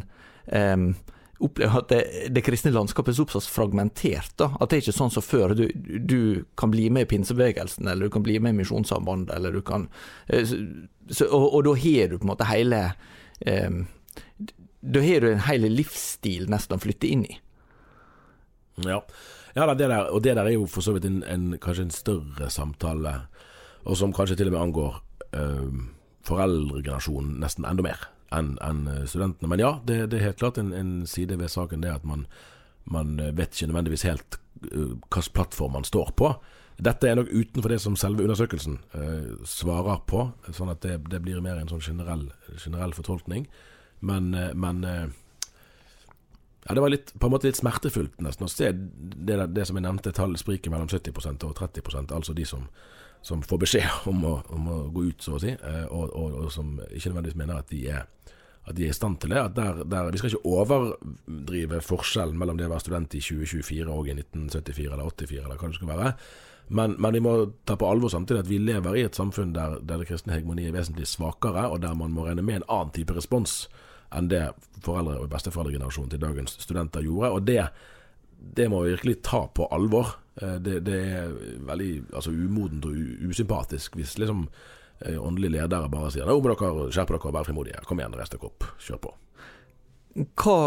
um, 0.52 0.94
opplever 1.40 1.80
at 1.80 1.90
det, 1.92 2.02
det, 2.32 2.44
kristne 2.46 2.72
landskapet 2.72 3.14
er 3.14 3.20
såpass 3.20 3.48
fragmentert. 3.52 4.34
da, 4.40 4.52
At 4.60 4.72
det 4.72 4.78
er 4.78 4.86
ikke 4.86 4.98
sånn 4.98 5.14
som 5.14 5.26
før. 5.26 5.56
Du, 5.58 5.68
du 5.74 6.46
kan 6.60 6.72
bli 6.74 6.88
med 6.94 7.08
i 7.08 7.12
pinsebevegelsen, 7.16 7.88
eller 7.92 8.08
du 8.08 8.14
kan 8.14 8.24
bli 8.26 8.38
med 8.40 8.56
i 8.56 8.60
Misjonssambandet, 8.62 9.36
eller 9.36 9.56
du 9.56 9.62
kan 9.66 9.90
eh, 10.28 10.46
så, 10.46 11.28
og, 11.28 11.50
og, 11.52 11.60
da 11.68 11.76
har 11.84 12.10
du 12.10 12.18
på 12.18 12.26
en 12.26 12.32
måte 12.32 12.48
hele 12.50 12.80
um, 13.46 13.84
Da 14.82 15.02
har 15.04 15.22
du 15.22 15.28
en 15.30 15.44
hel 15.46 15.68
livsstil 15.70 16.48
nesten 16.50 16.78
å 16.78 16.82
flytte 16.82 17.10
inn 17.12 17.28
i. 17.28 17.36
Ja, 18.86 19.02
ja 19.56 19.68
det 19.74 19.90
der, 19.90 20.10
og 20.10 20.24
det 20.26 20.36
der 20.38 20.48
er 20.48 20.56
jo 20.56 20.66
for 20.70 20.86
så 20.86 20.96
vidt 20.96 21.08
en, 21.10 21.22
en, 21.30 21.52
kanskje 21.62 21.90
en 21.90 21.96
større 21.96 22.50
samtale, 22.54 23.18
og 23.86 24.00
som 24.00 24.16
kanskje 24.16 24.40
til 24.40 24.50
og 24.50 24.56
med 24.56 24.64
angår 24.64 25.00
um, 25.36 25.88
foreldregenerasjonen 26.26 27.38
nesten 27.44 27.68
enda 27.70 27.86
mer 27.86 28.10
enn 28.34 28.58
en 28.62 28.88
eh, 28.88 29.06
studentene. 29.10 29.50
Men 29.52 29.62
ja, 29.62 29.72
det, 29.86 30.06
det, 30.12 30.20
er 30.20 30.30
helt 30.32 30.42
klart 30.42 30.58
en, 30.58 30.74
en, 30.74 31.06
side 31.08 31.38
ved 31.40 31.52
saken 31.52 31.84
det 31.86 31.94
at 31.94 32.06
man, 32.08 32.26
man 32.84 33.20
eh, 33.20 33.34
vet 33.36 33.56
ikke 33.56 33.72
nødvendigvis 33.72 34.06
helt 34.08 34.40
uh, 34.72 34.96
hvilken 34.96 35.34
plattform 35.34 35.78
man 35.78 35.88
står 35.88 36.14
på. 36.18 36.32
Dette 36.76 37.08
er 37.08 37.16
nok 37.16 37.32
utenfor 37.32 37.72
det 37.72 37.80
som 37.80 37.96
selve 37.96 38.26
undersøkelsen 38.26 38.80
eh, 39.00 39.30
svarer 39.48 40.02
på, 40.10 40.26
sånn 40.52 40.74
at 40.74 40.82
det, 40.84 40.98
det, 41.12 41.22
blir 41.24 41.40
mer 41.44 41.62
en 41.62 41.72
sånn 41.72 41.84
generell, 41.84 42.28
generell 42.60 42.92
fortolkning. 42.98 43.48
Men, 44.06 44.36
men 44.60 44.84
ja, 46.68 46.74
det 46.76 46.82
var 46.84 46.92
litt, 46.92 47.14
på 47.16 47.30
en 47.30 47.32
måte 47.32 47.48
litt 47.48 47.58
smertefullt 47.58 48.20
nesten 48.22 48.46
å 48.46 48.52
se 48.52 48.74
det, 48.76 49.38
det 49.56 49.64
som 49.66 49.80
jeg 49.80 49.86
nevnte, 49.86 50.12
tall 50.14 50.36
spriker 50.38 50.74
mellom 50.74 50.92
70% 50.92 51.48
og 51.48 51.56
30% 51.58 52.12
altså 52.14 52.36
de 52.36 52.46
som 52.50 52.68
som 53.26 53.42
får 53.42 53.62
beskjed 53.66 53.90
om 54.12 54.26
å, 54.30 54.36
om 54.54 54.70
å, 54.70 54.80
gå 54.94 55.08
ut, 55.10 55.24
så 55.26 55.38
å 55.38 55.42
si, 55.42 55.54
eh, 55.56 55.86
og, 55.90 56.12
og, 56.14 56.40
og, 56.44 56.50
som 56.54 56.76
ikke 56.86 57.12
nødvendigvis 57.12 57.40
mener 57.42 57.62
at 57.62 57.72
de 57.74 57.82
er, 57.90 58.06
at 58.66 58.74
de 58.78 58.88
er 58.88 58.94
i 58.94 58.98
stand 58.98 59.20
til 59.22 59.34
det. 59.34 59.44
Der, 59.58 59.84
der, 59.86 60.10
vi 60.14 60.22
skal 60.22 60.34
ikke 60.34 60.56
overdrive 60.58 61.82
forskjellen 61.86 62.38
mellom 62.38 62.60
det 62.60 62.68
å 62.70 62.74
være 62.74 62.86
student 62.86 63.18
i 63.18 63.22
2024 63.22 63.88
og 63.94 64.10
i 64.10 64.18
1974 64.18 64.92
eller 64.92 65.10
84, 65.10 65.42
eller 65.44 65.62
hva 65.62 65.72
det 65.72 65.80
skal 65.80 65.92
være. 65.94 66.12
Men, 66.68 66.96
men, 66.98 67.14
vi 67.14 67.22
må 67.22 67.34
ta 67.66 67.76
på 67.78 67.88
alvor 67.90 68.10
samtidig 68.10 68.42
at 68.42 68.50
vi 68.50 68.58
lever 68.58 68.98
i 68.98 69.04
et 69.06 69.18
samfunn 69.18 69.54
der, 69.54 69.78
der 69.86 70.02
det 70.02 70.08
kristne 70.10 70.34
hegemoniet 70.34 70.72
er 70.72 70.80
vesentlig 70.80 71.06
svakere, 71.10 71.68
og 71.70 71.84
der 71.84 71.94
man 71.98 72.14
må 72.14 72.26
regne 72.26 72.46
med 72.46 72.62
en 72.62 72.70
annen 72.74 72.94
type 72.96 73.14
respons 73.14 73.66
enn 74.16 74.30
det 74.32 74.48
foreldre- 74.86 75.20
og 75.22 75.30
besteforeldregenerasjonen 75.30 76.14
til 76.14 76.22
dagens 76.22 76.56
studenter 76.62 77.06
gjorde. 77.06 77.32
Og 77.36 77.46
det, 77.46 77.60
det 78.58 78.70
må 78.72 78.82
vi 78.86 78.96
virkelig 78.96 79.20
ta 79.26 79.44
på 79.50 79.68
alvor. 79.74 80.16
Eh, 80.42 80.56
det, 80.60 80.80
det 80.80 81.00
er 81.16 81.36
veldig 81.68 81.92
altså, 82.14 82.32
umodent 82.32 82.86
og 82.90 82.96
usympatisk 83.30 83.96
hvis 83.96 84.18
liksom 84.20 84.46
eh, 85.06 85.16
åndelige 85.16 85.56
ledere 85.56 85.92
bare 85.92 86.12
sier 86.12 86.28
'nå 86.28 86.40
må 86.42 86.52
dere 86.52 86.92
skjerpe 86.92 87.16
dere 87.16 87.32
og 87.32 87.38
være 87.40 87.50
frimodige'. 87.52 87.86
Kom 87.88 88.02
igjen, 88.02 88.18
reis 88.20 88.34
dere 88.34 88.50
opp. 88.50 88.68
Kjør 88.80 89.04
på. 89.08 89.14
Hva 90.16 90.60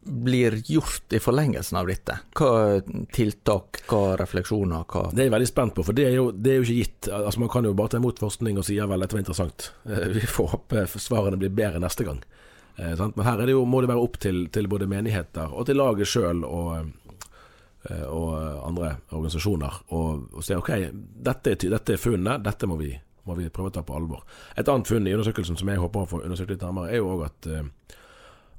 blir 0.00 0.56
gjort 0.64 1.12
i 1.12 1.20
forlengelsen 1.20 1.76
av 1.78 1.86
dette? 1.90 2.16
Hva 2.38 2.80
tiltak, 3.12 3.82
hva 3.90 4.16
refleksjoner? 4.18 4.86
Hva 4.88 5.10
det 5.12 5.26
er 5.26 5.28
jeg 5.28 5.34
veldig 5.34 5.50
spent 5.50 5.74
på, 5.76 5.84
for 5.84 5.96
det 5.96 6.06
er, 6.08 6.14
jo, 6.16 6.30
det 6.32 6.52
er 6.52 6.60
jo 6.60 6.66
ikke 6.66 6.78
gitt. 6.78 7.10
Altså 7.12 7.42
Man 7.42 7.52
kan 7.52 7.68
jo 7.68 7.74
bare 7.76 7.92
ta 7.92 8.00
imot 8.00 8.22
forskning 8.22 8.58
og 8.58 8.66
si 8.66 8.78
ja 8.78 8.86
vel, 8.90 9.02
dette 9.02 9.18
var 9.18 9.24
interessant. 9.24 9.72
Eh, 9.84 10.06
vi 10.14 10.22
får 10.22 10.54
håpe 10.54 10.86
svarene 10.94 11.38
blir 11.40 11.52
bedre 11.54 11.82
neste 11.82 12.06
gang. 12.06 12.22
Men 12.80 13.26
her 13.26 13.42
det 13.44 13.52
jo, 13.52 13.66
må 13.68 13.82
det 13.82 13.90
være 13.90 14.00
opp 14.00 14.14
til, 14.22 14.46
til 14.48 14.64
både 14.70 14.86
menigheter 14.88 15.52
og 15.52 15.66
til 15.68 15.76
laget 15.76 16.08
sjøl 16.08 16.38
og 16.48 16.94
og 17.88 18.34
andre 18.66 18.90
organisasjoner 19.08 19.78
og, 19.96 20.26
og 20.36 20.44
se 20.44 20.56
ok, 20.58 20.68
dette 21.24 21.54
er, 21.54 21.62
dette 21.72 21.94
er 21.94 22.00
funnet, 22.00 22.42
dette 22.44 22.68
må 22.68 22.76
vi, 22.76 22.90
må 23.24 23.36
vi, 23.38 23.48
prøve 23.48 23.70
å 23.70 23.74
ta 23.78 23.84
på 23.86 23.96
alvor. 23.96 24.26
Et 24.52 24.68
annet 24.68 24.88
funn 24.88 25.08
i 25.08 25.14
undersøkelsen 25.16 25.56
som 25.56 25.70
jeg 25.72 25.80
håper 25.80 26.04
å 26.04 26.10
få 26.10 26.20
undersøkt 26.24 26.52
litt 26.52 26.64
nærmere, 26.66 26.92
er 26.92 27.00
jo 27.00 27.14
òg 27.14 27.24
at, 27.30 27.48
eh, 27.48 27.96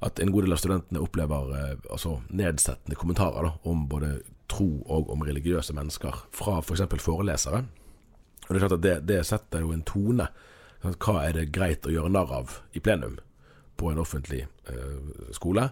at 0.08 0.22
en 0.22 0.32
god 0.34 0.46
del 0.46 0.56
av 0.56 0.62
studentene 0.62 1.04
opplever 1.04 1.54
eh, 1.58 1.74
altså 1.86 2.16
nedsettende 2.34 2.98
kommentarer 2.98 3.46
da, 3.46 3.52
om 3.70 3.86
både 3.90 4.16
tro 4.50 4.68
og 4.90 5.12
om 5.14 5.22
religiøse 5.24 5.74
mennesker 5.76 6.24
fra 6.34 6.58
f.eks. 6.60 6.82
For 6.82 7.06
forelesere. 7.06 7.62
Og 8.42 8.50
Det 8.50 8.58
er 8.58 8.64
klart 8.64 8.78
at 8.78 8.84
det, 8.84 8.96
det 9.08 9.20
setter 9.26 9.62
jo 9.62 9.70
en 9.72 9.86
tone. 9.86 10.26
Hva 10.82 11.20
er 11.22 11.36
det 11.38 11.52
greit 11.54 11.86
å 11.86 11.94
gjøre 11.94 12.10
narr 12.10 12.34
av 12.42 12.58
i 12.74 12.82
plenum 12.82 13.20
på 13.78 13.92
en 13.92 14.02
offentlig 14.02 14.42
eh, 14.66 14.98
skole? 15.34 15.70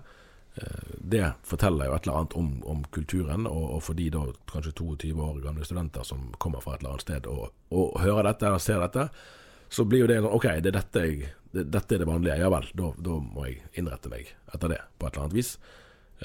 Det 1.10 1.24
forteller 1.46 1.88
jo 1.88 1.94
et 1.96 2.06
eller 2.06 2.18
annet 2.20 2.34
om, 2.36 2.48
om 2.68 2.80
kulturen, 2.94 3.46
og, 3.48 3.64
og, 3.76 3.82
for 3.86 3.98
de 3.98 4.10
da 4.12 4.26
kanskje 4.50 4.74
22 4.78 5.12
år 5.24 5.40
gamle 5.44 5.64
studenter 5.64 6.04
som 6.06 6.30
kommer 6.38 6.60
fra 6.64 6.74
et 6.74 6.82
eller 6.82 6.94
annet 6.94 7.06
sted 7.06 7.28
og, 7.30 7.50
og 7.72 8.00
hører 8.02 8.28
dette 8.28 8.48
eller 8.48 8.62
ser 8.62 8.82
dette, 8.84 9.08
så 9.70 9.86
blir 9.86 10.04
jo 10.04 10.08
det 10.10 10.18
sånn 10.18 10.34
OK, 10.34 10.48
det 10.60 10.72
er 10.72 10.76
dette, 10.76 11.04
jeg, 11.06 11.28
det, 11.54 11.64
dette 11.70 11.94
er 11.94 12.02
det 12.02 12.08
vanlige. 12.08 12.38
Ja 12.42 12.50
vel, 12.52 12.66
da, 12.76 12.90
da, 12.98 13.18
må 13.22 13.46
jeg 13.46 13.60
innrette 13.78 14.10
meg 14.12 14.32
etter 14.50 14.72
det 14.72 14.80
på 14.98 15.06
et 15.06 15.14
eller 15.14 15.26
annet 15.28 15.38
vis. 15.38 15.52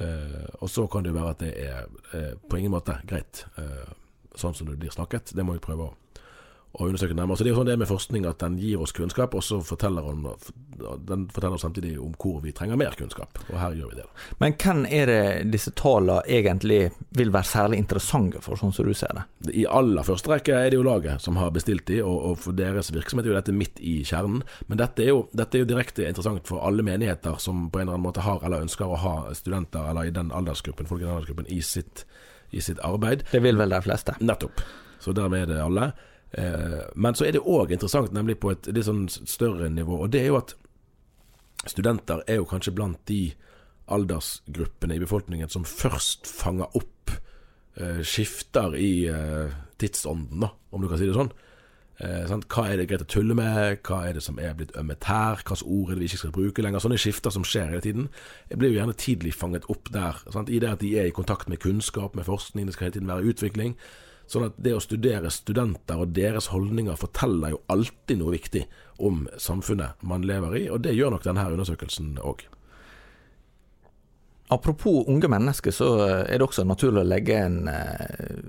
Eh, 0.02 0.48
og 0.60 0.72
så 0.74 0.88
kan 0.92 1.06
det 1.06 1.14
jo 1.14 1.20
være 1.20 1.36
at 1.36 1.44
det 1.44 1.52
er 1.62 1.86
eh, 2.18 2.34
på 2.42 2.60
ingen 2.60 2.74
måte 2.74 2.98
greit, 3.08 3.46
eh, 3.62 3.94
sånn 4.36 4.58
som 4.58 4.72
det 4.72 4.80
blir 4.82 4.94
snakket. 4.94 5.36
Det 5.38 5.46
må 5.46 5.56
vi 5.56 5.64
prøve 5.64 5.92
å 5.92 5.94
og 6.76 6.90
undersøke 6.90 7.16
nærmere. 7.16 7.38
Så 7.38 7.44
Det 7.44 7.52
er 7.52 7.54
jo 7.54 7.60
sånn 7.62 7.70
det 7.70 7.74
er 7.76 7.82
med 7.82 7.90
forskning, 7.90 8.26
at 8.28 8.40
den 8.44 8.58
gir 8.60 8.82
oss 8.84 8.94
kunnskap, 8.96 9.36
og 9.36 9.44
så 9.44 9.62
forteller 9.64 10.08
den, 10.10 10.26
den 11.08 11.28
forteller 11.32 11.62
samtidig 11.62 11.96
om 12.02 12.14
hvor 12.20 12.42
vi 12.44 12.52
trenger 12.56 12.80
mer 12.80 12.96
kunnskap. 13.00 13.40
Og 13.48 13.60
her 13.60 13.78
gjør 13.78 13.94
vi 13.94 14.00
det. 14.02 14.08
Men 14.44 14.58
hvem 14.60 14.84
er 14.90 15.12
det 15.12 15.52
disse 15.54 15.72
tallene 15.78 16.20
egentlig 16.28 16.92
vil 17.16 17.32
være 17.34 17.50
særlig 17.50 17.80
interessante 17.80 18.42
for, 18.44 18.60
sånn 18.60 18.74
som 18.76 18.88
du 18.88 18.94
ser 18.98 19.16
det? 19.16 19.26
I 19.56 19.66
aller 19.72 20.04
første 20.08 20.32
rekke 20.32 20.58
er 20.58 20.74
det 20.74 20.80
jo 20.80 20.86
laget 20.88 21.24
som 21.24 21.40
har 21.40 21.54
bestilt 21.56 21.86
de, 21.88 22.02
og, 22.04 22.18
og 22.32 22.40
for 22.44 22.58
deres 22.58 22.92
virksomhet 22.96 23.28
er 23.28 23.34
jo 23.34 23.40
dette 23.40 23.56
midt 23.56 23.80
i 23.80 23.98
kjernen. 24.08 24.44
Men 24.68 24.82
dette 24.82 25.06
er, 25.06 25.14
jo, 25.14 25.26
dette 25.32 25.58
er 25.58 25.64
jo 25.64 25.72
direkte 25.72 26.08
interessant 26.08 26.48
for 26.50 26.66
alle 26.66 26.84
menigheter 26.86 27.40
som 27.42 27.70
på 27.70 27.80
en 27.80 27.88
eller 27.88 27.98
annen 27.98 28.08
måte 28.10 28.26
har 28.26 28.44
eller 28.44 28.66
ønsker 28.66 28.90
å 28.90 29.00
ha 29.00 29.16
studenter, 29.38 29.88
eller 29.92 30.10
i 30.10 30.16
den 30.16 30.34
aldersgruppen, 30.36 30.90
folk 30.90 31.04
i 31.04 31.08
den 31.08 31.16
aldersgruppen, 31.16 31.48
i 31.52 31.62
sitt, 31.64 32.04
i 32.52 32.64
sitt 32.64 32.82
arbeid. 32.84 33.24
Det 33.32 33.44
vil 33.46 33.60
vel 33.60 33.72
de 33.72 33.82
fleste? 33.86 34.18
Nettopp. 34.20 34.64
Så 35.00 35.14
dermed 35.14 35.46
er 35.46 35.54
det 35.54 35.62
alle. 35.62 35.92
Eh, 36.38 36.82
men 36.96 37.16
så 37.16 37.28
er 37.28 37.36
det 37.36 37.46
òg 37.48 37.72
interessant, 37.72 38.14
nemlig 38.16 38.38
på 38.44 38.52
et 38.52 38.68
litt 38.74 38.88
sånn 38.88 39.06
større 39.10 39.70
nivå, 39.72 40.02
og 40.04 40.12
det 40.14 40.24
er 40.24 40.32
jo 40.34 40.40
at 40.42 40.56
studenter 41.66 42.22
er 42.28 42.42
jo 42.42 42.50
kanskje 42.50 42.76
blant 42.76 43.00
de 43.10 43.30
aldersgruppene 43.96 44.98
i 44.98 45.02
befolkningen 45.02 45.50
som 45.50 45.66
først 45.66 46.28
fanger 46.28 46.76
opp 46.78 47.14
eh, 47.80 48.02
skifter 48.06 48.76
i 48.78 49.08
eh, 49.12 49.56
tidsånden, 49.82 50.44
da, 50.44 50.52
om 50.72 50.84
du 50.84 50.90
kan 50.90 51.00
si 51.00 51.08
det 51.10 51.18
sånn. 51.18 51.32
Eh, 52.04 52.28
hva 52.52 52.66
er 52.68 52.82
det 52.82 52.90
greit 52.90 53.06
å 53.06 53.08
tulle 53.08 53.38
med, 53.38 53.80
hva 53.88 54.02
er 54.10 54.18
det 54.18 54.24
som 54.26 54.40
er 54.42 54.56
blitt 54.58 54.74
ømmet 54.76 55.08
her, 55.08 55.40
hvilke 55.40 55.62
ord 55.64 55.92
er 55.92 55.96
det 55.96 56.04
vi 56.04 56.10
ikke 56.10 56.24
skal 56.26 56.34
bruke 56.36 56.66
lenger. 56.66 56.84
Sånne 56.84 57.00
skifter 57.00 57.32
som 57.32 57.46
skjer 57.48 57.72
hele 57.72 57.86
tiden. 57.86 58.10
Jeg 58.50 58.60
blir 58.60 58.74
jo 58.74 58.80
gjerne 58.82 58.98
tidlig 59.00 59.36
fanget 59.38 59.70
opp 59.72 59.92
der. 59.96 60.20
Sant? 60.34 60.52
I 60.52 60.60
det 60.64 60.74
at 60.74 60.84
de 60.84 60.92
er 61.00 61.08
i 61.08 61.16
kontakt 61.16 61.48
med 61.52 61.62
kunnskap, 61.64 62.18
med 62.18 62.28
forskning, 62.28 62.68
det 62.68 62.76
skal 62.76 62.90
hele 62.90 62.98
tiden 62.98 63.14
være 63.14 63.32
utvikling. 63.32 63.78
Sånn 64.28 64.48
at 64.48 64.58
det 64.58 64.74
å 64.74 64.82
studere 64.82 65.30
studenter 65.34 66.00
og 66.02 66.16
deres 66.18 66.50
holdninger 66.50 66.98
forteller 66.98 67.54
jo 67.54 67.62
alltid 67.70 68.22
noe 68.22 68.34
viktig 68.34 68.64
om 69.06 69.26
samfunnet 69.38 70.02
man 70.02 70.26
lever 70.26 70.58
i, 70.58 70.66
og 70.74 70.82
det 70.86 70.96
gjør 70.96 71.14
nok 71.14 71.26
denne 71.28 71.46
undersøkelsen 71.52 72.16
òg. 72.26 72.46
Apropos 74.54 75.08
unge 75.10 75.30
mennesker, 75.30 75.74
så 75.74 75.90
er 76.26 76.38
det 76.38 76.46
også 76.46 76.66
naturlig 76.70 77.02
å 77.02 77.10
legge 77.10 77.38
en 77.48 77.64
uh, 77.66 78.42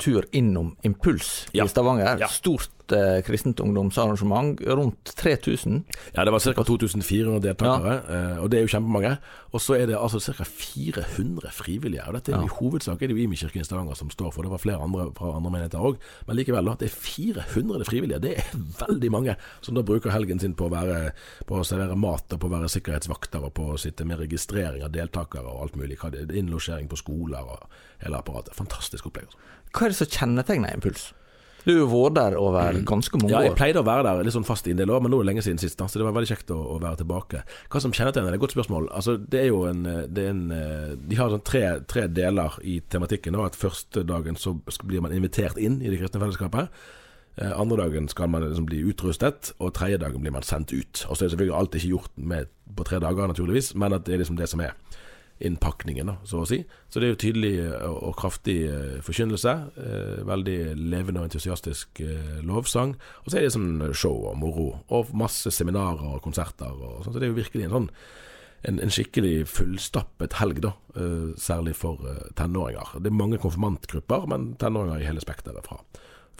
tur 0.00 0.24
innom 0.32 0.72
Impuls 0.82 1.46
ja. 1.52 1.64
i 1.64 1.68
Stavanger. 1.68 2.16
Ja. 2.20 2.28
Stort 2.32 2.83
eh, 2.92 3.22
kristent 3.24 3.60
ungdomsarrangement. 3.60 4.60
Rundt 4.60 5.14
3000. 5.16 5.84
Ja, 6.14 6.24
det 6.24 6.32
var 6.32 6.40
ca. 6.40 6.64
2400 6.64 7.40
deltakere, 7.40 7.94
ja. 7.94 8.18
eh, 8.34 8.42
og 8.42 8.50
det 8.50 8.58
er 8.58 8.66
jo 8.66 8.72
kjempemange. 8.74 9.16
Og 9.54 9.62
så 9.62 9.76
er 9.78 9.86
det 9.86 9.96
altså 9.96 10.20
ca. 10.20 10.44
400 10.44 11.50
frivillige. 11.54 12.04
Og 12.08 12.18
dette 12.18 12.32
er 12.32 12.38
ja. 12.38 12.44
I 12.44 12.56
hovedsak 12.58 13.02
er 13.02 13.10
det 13.10 13.16
jo 13.16 13.24
Imi-kirken 13.24 13.62
i 13.62 13.64
Stavanger 13.64 13.98
som 13.98 14.10
står 14.10 14.34
for, 14.34 14.42
det 14.42 14.52
var 14.52 14.62
flere 14.62 14.82
andre 14.82 15.08
fra 15.16 15.32
andre 15.36 15.54
menigheter 15.54 15.86
òg. 15.88 15.98
Men 16.28 16.38
likevel, 16.40 16.68
at 16.72 16.82
det 16.82 16.90
er 16.90 16.98
400 16.98 17.88
frivillige. 17.88 18.20
Det 18.24 18.36
er 18.42 18.52
veldig 18.82 19.12
mange 19.14 19.38
som 19.60 19.78
da 19.78 19.86
bruker 19.86 20.14
helgen 20.14 20.42
sin 20.42 20.56
på 20.58 20.68
å, 20.68 20.74
være, 20.74 21.14
på 21.48 21.60
å 21.60 21.66
servere 21.66 21.96
mat, 21.98 22.26
og 22.34 22.42
på 22.42 22.50
å 22.50 22.54
være 22.56 22.72
sikkerhetsvakter, 22.74 23.46
og 23.46 23.54
på 23.56 23.70
å 23.72 23.80
sitte 23.80 24.06
med 24.08 24.20
registrering 24.22 24.84
av 24.84 24.94
deltakere 24.94 25.48
og 25.48 25.66
alt 25.68 25.80
mulig. 25.80 26.00
Innlosjering 26.04 26.90
på 26.90 26.98
skoler 27.00 27.54
og 27.54 27.68
hele 28.02 28.18
apparatet. 28.18 28.56
Fantastisk 28.58 29.08
opplegg. 29.08 29.30
Altså. 29.30 29.52
Hva 29.74 29.86
er 29.86 29.94
det 29.94 29.98
som 29.98 30.10
kjennetegner 30.18 30.74
Impuls? 30.76 31.12
Du 31.64 31.72
har 31.72 31.90
vært 31.90 32.16
der 32.18 32.36
over 32.40 32.80
ganske 32.86 33.20
mange 33.20 33.32
år. 33.32 33.46
Ja, 33.46 33.50
jeg 33.50 33.58
pleide 33.58 33.80
å 33.80 33.86
være 33.86 34.06
der 34.06 34.26
litt 34.26 34.36
sånn 34.36 34.46
fast 34.48 34.66
i 34.68 34.74
en 34.74 34.80
del 34.80 34.92
år, 34.92 35.04
men 35.04 35.14
nå 35.14 35.20
er 35.20 35.24
det 35.24 35.30
lenge 35.32 35.44
siden 35.46 35.62
sist. 35.62 35.80
Så 35.80 36.00
det 36.00 36.06
var 36.06 36.16
veldig 36.16 36.32
kjekt 36.32 36.52
å, 36.52 36.58
å 36.74 36.80
være 36.82 37.00
tilbake. 37.00 37.44
Hva 37.72 37.84
som 37.84 37.94
kjennetegner 37.94 38.32
det, 38.32 38.40
et 38.40 38.44
godt 38.44 38.56
spørsmål. 38.56 38.90
Altså, 38.96 39.16
det 39.16 39.44
er 39.44 39.48
jo 39.48 39.62
en, 39.70 39.86
er 39.86 40.28
en 40.28 40.42
De 41.00 41.20
har 41.20 41.32
sånn 41.32 41.46
tre, 41.46 41.64
tre, 41.90 42.08
deler 42.12 42.58
i 42.62 42.80
tematikken. 42.92 43.40
At 43.44 43.56
Første 43.58 44.04
dagen 44.06 44.36
så 44.40 44.58
blir 44.84 45.04
man 45.04 45.14
invitert 45.16 45.56
inn 45.60 45.80
i 45.80 45.88
det 45.88 46.02
kristne 46.02 46.20
fellesskapet. 46.22 46.84
Eh, 47.36 47.60
andre 47.60 47.76
dagen 47.76 48.08
skal 48.08 48.28
man 48.30 48.44
liksom 48.46 48.66
bli 48.68 48.84
utrustet, 48.86 49.52
og 49.58 49.74
tredje 49.74 49.98
dagen 49.98 50.22
blir 50.22 50.34
man 50.34 50.46
sendt 50.46 50.72
ut. 50.72 51.06
Og 51.08 51.16
så 51.16 51.24
er 51.24 51.26
det 51.26 51.34
selvfølgelig 51.34 51.58
alt 51.58 51.74
ikke 51.74 51.90
gjort 51.90 52.12
med 52.16 52.52
på 52.76 52.86
tre 52.86 53.00
dager, 53.02 53.26
naturligvis, 53.26 53.74
men 53.74 53.92
at 53.92 54.06
det 54.06 54.14
er 54.14 54.22
liksom 54.22 54.38
det 54.38 54.48
som 54.50 54.62
er 54.62 54.76
innpakningen, 55.42 56.10
så 56.24 56.42
å 56.42 56.48
si. 56.48 56.60
Så 56.88 57.00
det 57.00 57.08
er 57.08 57.14
jo 57.14 57.20
tydelig 57.24 57.52
eh, 57.64 57.86
og 57.90 58.14
kraftig 58.18 58.58
eh, 58.70 58.98
forkynnelse. 59.04 59.54
Eh, 59.82 60.20
veldig 60.28 60.58
levende 60.78 61.22
og 61.22 61.28
entusiastisk 61.28 62.02
lovsang. 62.46 62.94
Og 63.24 63.32
så 63.32 63.38
er 63.38 63.46
det 63.46 63.54
sånn 63.56 63.82
show 63.96 64.28
og 64.30 64.38
moro, 64.40 64.68
og 64.94 65.10
masse 65.16 65.50
seminarer 65.54 66.16
og 66.16 66.22
konserter. 66.24 66.70
Og 66.70 67.02
sånt. 67.02 67.16
Så 67.16 67.18
det 67.18 67.28
er 67.28 67.34
jo 67.34 67.40
virkelig 67.40 67.68
en 67.68 67.76
sånn 67.78 67.90
en, 68.64 68.78
en 68.80 68.92
skikkelig 68.92 69.42
fullstappet 69.52 70.38
helg, 70.38 70.62
da. 70.64 70.70
Særlig 71.36 71.74
for 71.76 72.00
tenåringer. 72.38 72.94
Det 73.04 73.10
er 73.10 73.18
mange 73.18 73.36
konfirmantgrupper, 73.42 74.24
men 74.30 74.54
tenåringer 74.60 75.02
i 75.02 75.08
hele 75.10 75.20
spekteret 75.20 75.68
fra 75.68 75.82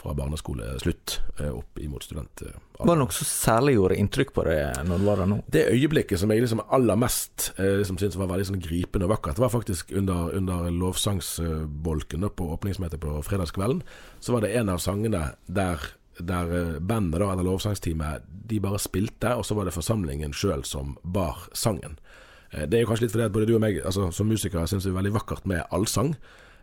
fra 0.01 0.13
barneskoleslutt 0.17 0.81
slutt 1.15 1.51
opp 1.51 1.79
imot 1.79 2.03
student. 2.03 2.41
Eh, 2.41 2.55
var 2.79 2.95
det 2.95 3.01
noe 3.03 3.15
som 3.15 3.27
særlig 3.29 3.75
gjorde 3.77 3.97
inntrykk 4.01 4.33
på 4.35 4.45
deg 4.47 4.81
når 4.87 5.01
du 5.01 5.07
var 5.07 5.21
der 5.21 5.29
nå? 5.31 5.39
Det 5.51 5.65
øyeblikket 5.71 6.21
som 6.21 6.31
jeg 6.33 6.43
liksom 6.43 6.63
aller 6.65 6.99
mest 6.99 7.51
eh, 7.57 7.77
liksom 7.81 7.99
syntes 8.01 8.19
var 8.19 8.31
veldig 8.31 8.47
sånn 8.51 8.63
gripende 8.63 9.07
og 9.07 9.15
vakkert, 9.15 9.41
var 9.41 9.53
faktisk 9.53 9.93
under, 9.95 10.31
under 10.37 10.69
lovsangsbolken 10.71 12.27
på 12.35 12.49
åpningsmøtet 12.55 13.01
på 13.03 13.19
fredagskvelden. 13.27 13.83
Så 14.19 14.35
var 14.35 14.45
det 14.45 14.55
en 14.59 14.73
av 14.73 14.83
sangene 14.83 15.29
der 15.47 15.91
der 16.15 16.79
bandet, 16.79 17.19
da, 17.19 17.33
eller 17.33 17.43
lovsangsteamet, 17.43 18.23
de 18.47 18.59
bare 18.63 18.77
spilte, 18.79 19.33
og 19.35 19.43
så 19.43 19.57
var 19.57 19.67
det 19.67 19.73
forsamlingen 19.75 20.31
sjøl 20.31 20.61
som 20.63 20.93
bar 21.03 21.49
sangen. 21.51 21.97
Det 22.55 22.77
er 22.77 22.85
jo 22.85 22.87
kanskje 22.87 23.03
litt 23.03 23.15
fordi 23.17 23.25
at 23.25 23.33
både 23.35 23.49
du 23.49 23.57
og 23.57 23.59
meg 23.65 23.81
altså, 23.83 24.07
som 24.15 24.29
musikere 24.31 24.63
syns 24.71 24.87
det 24.87 24.93
er 24.93 24.95
veldig 25.01 25.11
vakkert 25.17 25.43
med 25.51 25.65
allsang. 25.75 26.13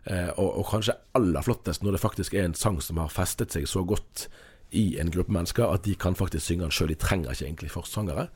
Eh, 0.05 0.31
og, 0.35 0.49
og, 0.59 0.65
kanskje 0.67 0.97
aller 1.15 1.45
flottest 1.45 1.83
når 1.83 1.95
det 1.95 2.03
faktisk 2.03 2.33
er 2.35 2.49
en 2.49 2.57
sang 2.57 2.81
som 2.83 2.99
har 2.99 3.11
festet 3.13 3.55
seg 3.55 3.69
så 3.71 3.85
godt 3.87 4.27
i 4.75 4.97
en 4.99 5.11
gruppe 5.13 5.31
mennesker 5.31 5.69
at 5.69 5.85
de 5.85 5.93
kan 5.95 6.17
faktisk 6.17 6.45
synge 6.45 6.65
den 6.65 6.75
sjøl. 6.75 6.91
De 6.91 6.99
trenger 6.99 7.31
ikke 7.31 7.47
egentlig 7.47 7.71
forsangere. 7.71 8.27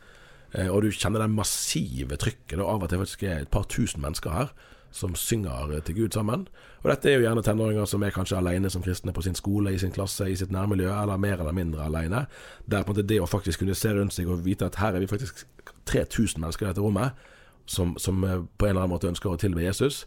Eh, 0.53 0.69
og 0.71 0.85
du 0.85 0.91
kjenner 0.95 1.25
det 1.25 1.33
massive 1.33 2.19
trykket 2.19 2.63
av 2.63 2.83
at 2.83 2.93
det 2.93 3.01
faktisk 3.03 3.27
er 3.27 3.43
et 3.43 3.51
par 3.51 3.67
tusen 3.67 4.03
mennesker 4.03 4.31
her 4.31 4.53
som 4.97 5.15
synger 5.19 5.75
til 5.85 5.95
Gud 5.95 6.15
sammen. 6.15 6.47
Og 6.83 6.87
dette 6.89 7.09
er 7.11 7.17
jo 7.17 7.25
gjerne 7.25 7.43
tenåringer 7.43 7.85
som 7.89 8.03
er 8.03 8.13
kanskje 8.15 8.37
alene 8.39 8.69
som 8.71 8.81
kristne 8.81 9.13
på 9.13 9.21
sin 9.21 9.35
skole, 9.35 9.73
i 9.75 9.81
sin 9.81 9.91
klasse, 9.91 10.29
i 10.31 10.37
sitt 10.39 10.53
nærmiljø, 10.55 10.87
eller 10.87 11.19
mer 11.19 11.41
eller 11.43 11.51
mindre 11.51 11.85
alene. 11.85 12.25
Der 12.65 12.85
på 12.85 12.93
en 12.93 12.95
måte 12.95 13.07
det 13.09 13.19
å 13.21 13.27
faktisk 13.27 13.61
kunne 13.61 13.75
se 13.75 13.91
rundt 13.93 14.15
seg 14.15 14.31
og 14.31 14.45
vite 14.45 14.69
at 14.69 14.79
her 14.79 14.95
er 14.95 15.03
vi 15.03 15.11
faktisk 15.11 15.43
3000 15.91 16.41
mennesker 16.41 16.65
i 16.65 16.69
dette 16.71 16.81
rommet 16.81 17.27
som, 17.67 17.97
som 17.99 18.23
eh, 18.23 18.39
på 18.57 18.65
en 18.65 18.69
eller 18.69 18.85
annen 18.85 18.95
måte 18.95 19.11
ønsker 19.11 19.33
å 19.33 19.39
tilbe 19.39 19.65
Jesus 19.65 20.05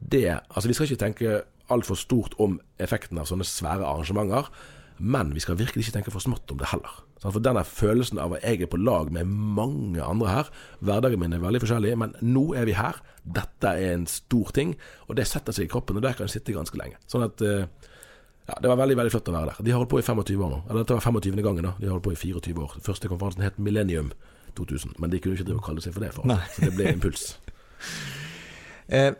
det 0.00 0.40
Altså, 0.48 0.68
vi 0.68 0.74
skal 0.74 0.88
ikke 0.88 1.04
tenke 1.04 1.40
altfor 1.70 1.94
stort 1.98 2.34
om 2.42 2.58
effekten 2.82 3.18
av 3.20 3.28
sånne 3.30 3.46
svære 3.46 3.86
arrangementer, 3.86 4.48
men 5.00 5.30
vi 5.32 5.40
skal 5.40 5.56
virkelig 5.56 5.86
ikke 5.86 5.96
tenke 5.98 6.12
for 6.12 6.20
smått 6.20 6.50
om 6.52 6.58
det 6.60 6.68
heller. 6.72 6.96
For 7.22 7.40
denne 7.40 7.62
følelsen 7.68 8.18
av 8.20 8.34
at 8.36 8.44
jeg 8.44 8.64
er 8.64 8.70
på 8.72 8.80
lag 8.80 9.10
med 9.12 9.28
mange 9.28 10.00
andre 10.00 10.28
her 10.28 10.50
Hverdagen 10.80 11.20
min 11.20 11.36
er 11.36 11.42
veldig 11.42 11.60
forskjellig, 11.62 11.92
men 12.00 12.14
nå 12.24 12.50
er 12.56 12.68
vi 12.68 12.76
her. 12.76 12.98
Dette 13.24 13.74
er 13.76 13.94
en 13.94 14.06
stor 14.08 14.52
ting, 14.56 14.74
og 15.08 15.16
det 15.16 15.28
setter 15.28 15.56
seg 15.56 15.68
i 15.68 15.72
kroppen, 15.72 16.00
og 16.00 16.04
der 16.04 16.16
kan 16.16 16.28
jeg 16.28 16.38
sitte 16.38 16.56
ganske 16.56 16.80
lenge. 16.80 17.00
Sånn 17.08 17.24
at 17.24 17.44
eh, 17.44 17.68
ja, 18.48 18.56
Det 18.60 18.72
var 18.72 18.80
veldig 18.80 18.96
veldig 18.98 19.14
flott 19.14 19.30
å 19.30 19.36
være 19.36 19.52
der. 19.52 19.64
De 19.64 19.72
har 19.72 19.82
holdt 19.82 19.92
på 19.92 20.00
i 20.00 20.06
25 20.06 20.44
år 20.44 20.52
nå. 20.52 20.60
Eller 20.66 20.82
dette 20.82 20.96
var 20.96 21.04
25. 21.06 21.42
gangen. 21.44 21.68
da 21.68 21.74
De 21.78 21.88
har 21.88 21.96
holdt 21.96 22.08
på 22.08 22.14
i 22.16 22.20
24 22.20 22.64
år. 22.64 22.76
Første 22.82 23.12
konferansen 23.12 23.44
het 23.46 23.60
Millennium 23.62 24.12
2000, 24.58 24.96
men 24.98 25.12
de 25.12 25.20
kunne 25.20 25.38
ikke 25.38 25.46
drive 25.46 25.60
og 25.60 25.68
kalle 25.68 25.84
seg 25.84 25.94
for 25.94 26.04
det, 26.04 26.12
for 26.16 26.26
så 26.26 26.64
det 26.64 26.72
ble 26.74 26.88
impuls. 26.90 27.26
eh, 28.96 29.12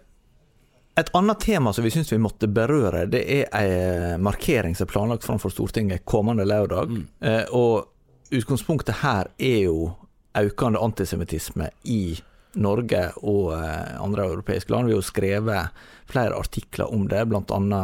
et 0.99 1.11
annet 1.15 1.41
tema 1.41 1.73
som 1.73 1.85
vi 1.85 1.91
syns 1.91 2.13
vi 2.13 2.19
måtte 2.19 2.49
berøre, 2.51 3.07
det 3.07 3.23
er 3.31 3.47
en 3.55 4.23
markering 4.23 4.75
som 4.77 4.89
er 4.89 4.93
planlagt 4.93 5.27
framfor 5.27 5.53
Stortinget 5.55 6.05
kommende 6.05 6.45
lørdag. 6.49 6.91
Mm. 6.91 7.07
Eh, 7.21 7.45
og 7.57 8.35
utgangspunktet 8.35 9.01
her 9.05 9.31
er 9.39 9.63
jo 9.69 9.93
økende 10.39 10.83
antisemittisme 10.83 11.71
i 11.91 12.19
Norge 12.61 13.05
og 13.23 13.53
eh, 13.55 13.97
andre 14.03 14.27
europeiske 14.33 14.73
land. 14.73 14.89
Vi 14.91 14.97
har 14.97 15.01
jo 15.01 15.07
skrevet 15.07 15.83
flere 16.11 16.39
artikler 16.39 16.91
om 16.93 17.07
det, 17.11 17.23
bl.a. 17.31 17.83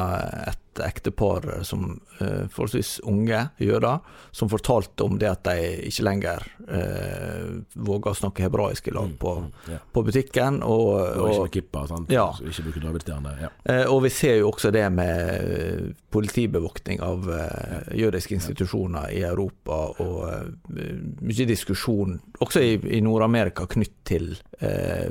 et 0.51 0.63
ektepar 0.85 1.49
som 1.65 1.89
uh, 2.21 2.45
forholdsvis 2.53 2.99
unge 3.09 3.47
jøder, 3.63 4.05
som 4.37 4.53
fortalte 4.53 5.07
om 5.07 5.17
det 5.21 5.33
at 5.33 5.45
de 5.49 5.89
ikke 5.89 6.05
lenger 6.05 6.45
uh, 6.69 7.57
våga 7.81 8.13
å 8.13 8.21
snakke 8.21 8.45
hebraisk 8.45 8.93
i 8.93 8.97
lag 8.97 9.07
Mm, 9.07 9.17
på, 9.17 9.35
mm, 9.35 9.51
yeah. 9.69 9.81
på 9.93 10.03
butikken. 10.03 10.63
Og, 10.63 10.87
Og 10.89 11.31
ikke 11.31 11.39
og, 11.39 11.43
med 11.43 11.53
kippa, 11.55 11.87
sant? 11.87 12.13
Ja. 12.13 12.27
Ikke 12.43 12.67
bruke 12.67 12.83
davidsstjerne. 12.83 13.35
Ja. 13.41 13.51
eh, 13.65 13.85
og 13.93 14.03
vi 14.07 14.11
ser 14.11 14.39
jo 14.41 14.51
også 14.51 14.73
det 14.75 14.85
med 14.93 15.51
eh, 15.57 15.89
politibevoktning 16.11 17.03
av 17.05 17.31
eh, 17.31 17.91
jødiske 18.03 18.35
institusjoner 18.39 19.11
i 19.15 19.23
Europa, 19.29 19.81
og 20.03 20.23
eh, 20.31 20.95
mye 21.23 21.49
diskusjon 21.49 22.19
også 22.41 22.63
i, 22.63 22.77
i 22.99 23.03
Nord-Amerika 23.05 23.67
knytt 23.71 23.99
til 24.07 24.33
eh, 24.61 25.11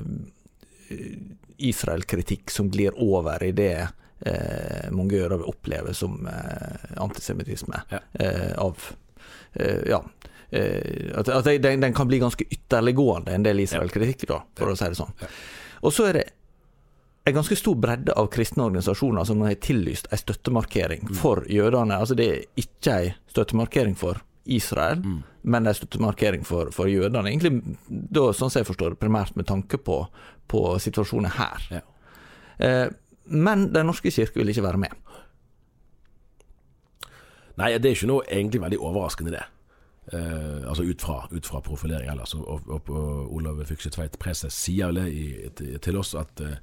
Israel-kritikk 1.58 2.52
som 2.52 2.70
glir 2.72 2.96
over 3.02 3.44
i 3.44 3.54
det 3.56 3.88
eh, 4.26 4.92
mange 4.92 5.16
jøder 5.20 5.38
vil 5.38 5.50
oppleve 5.52 5.94
som 5.94 6.28
eh, 6.28 6.96
antisemittisme. 7.02 7.82
Ja. 7.92 8.00
Eh, 8.20 8.54
av 8.58 8.78
eh, 9.54 9.84
Ja. 9.90 10.02
Eh, 10.52 11.12
at 11.18 11.30
at 11.30 11.48
den, 11.62 11.80
den 11.82 11.94
kan 11.94 12.08
bli 12.08 12.20
ganske 12.22 12.46
ytterliggående, 12.50 13.34
en 13.34 13.44
del 13.44 13.60
Israel-kritikk, 13.64 14.28
da, 14.30 14.42
for 14.56 14.72
å 14.72 14.76
si 14.78 14.86
det 14.92 14.96
sånn. 15.00 15.12
Og 15.82 15.92
så 15.94 16.06
er 16.10 16.14
det 16.20 16.26
en 17.26 17.34
ganske 17.34 17.56
stor 17.58 17.76
bredde 17.82 18.14
av 18.14 18.28
kristne 18.30 18.64
organisasjoner 18.68 19.26
som 19.26 19.42
har 19.42 19.56
tillyst 19.58 20.08
en 20.14 20.18
støttemarkering 20.22 21.02
Mm. 21.10 21.16
for 21.18 21.42
jødene. 21.50 21.98
Altså 21.98 22.16
Det 22.16 22.28
er 22.30 22.44
ikke 22.56 22.94
en 23.08 23.14
støttemarkering 23.34 23.96
for 23.98 24.22
Israel, 24.46 25.02
Mm. 25.02 25.24
men 25.44 25.68
en 25.68 25.74
støttemarkering 25.74 26.46
for, 26.46 26.70
for 26.72 26.86
jødene. 26.86 27.26
Egentlig, 27.32 27.78
da, 27.90 28.30
sånn 28.32 28.52
som 28.52 28.60
jeg 28.62 28.68
forstår 28.70 28.90
det, 28.94 29.00
primært 29.00 29.36
med 29.36 29.48
tanke 29.48 29.78
på, 29.82 30.08
på 30.48 30.62
situasjonen 30.80 31.32
her. 31.32 31.66
Ja. 31.72 31.82
Eh, 32.60 32.90
men 33.26 33.74
Den 33.74 33.86
norske 33.90 34.12
kirke 34.12 34.40
vil 34.40 34.50
ikke 34.50 34.64
være 34.64 34.78
med. 34.78 34.94
Nei, 37.56 37.78
det 37.80 37.90
er 37.90 37.96
ikke 37.96 38.10
noe 38.12 38.26
egentlig 38.28 38.62
veldig 38.62 38.80
overraskende 38.84 39.32
det. 39.32 39.44
Eh, 40.14 40.68
altså 40.70 40.84
ut 40.84 41.02
fra, 41.02 41.28
ut 41.32 41.46
fra 41.46 41.62
profilering 41.64 42.10
ellers. 42.12 42.36
Og, 42.36 42.62
og, 42.68 42.90
og, 42.90 43.34
Olav 43.34 43.64
Fykse 43.66 43.90
Tveit 43.90 44.20
Preses 44.20 44.54
sier 44.54 44.92
det 44.94 45.08
i, 45.10 45.26
til, 45.82 45.98
oss 45.98 46.14
at, 46.20 46.42
eh, 46.44 46.60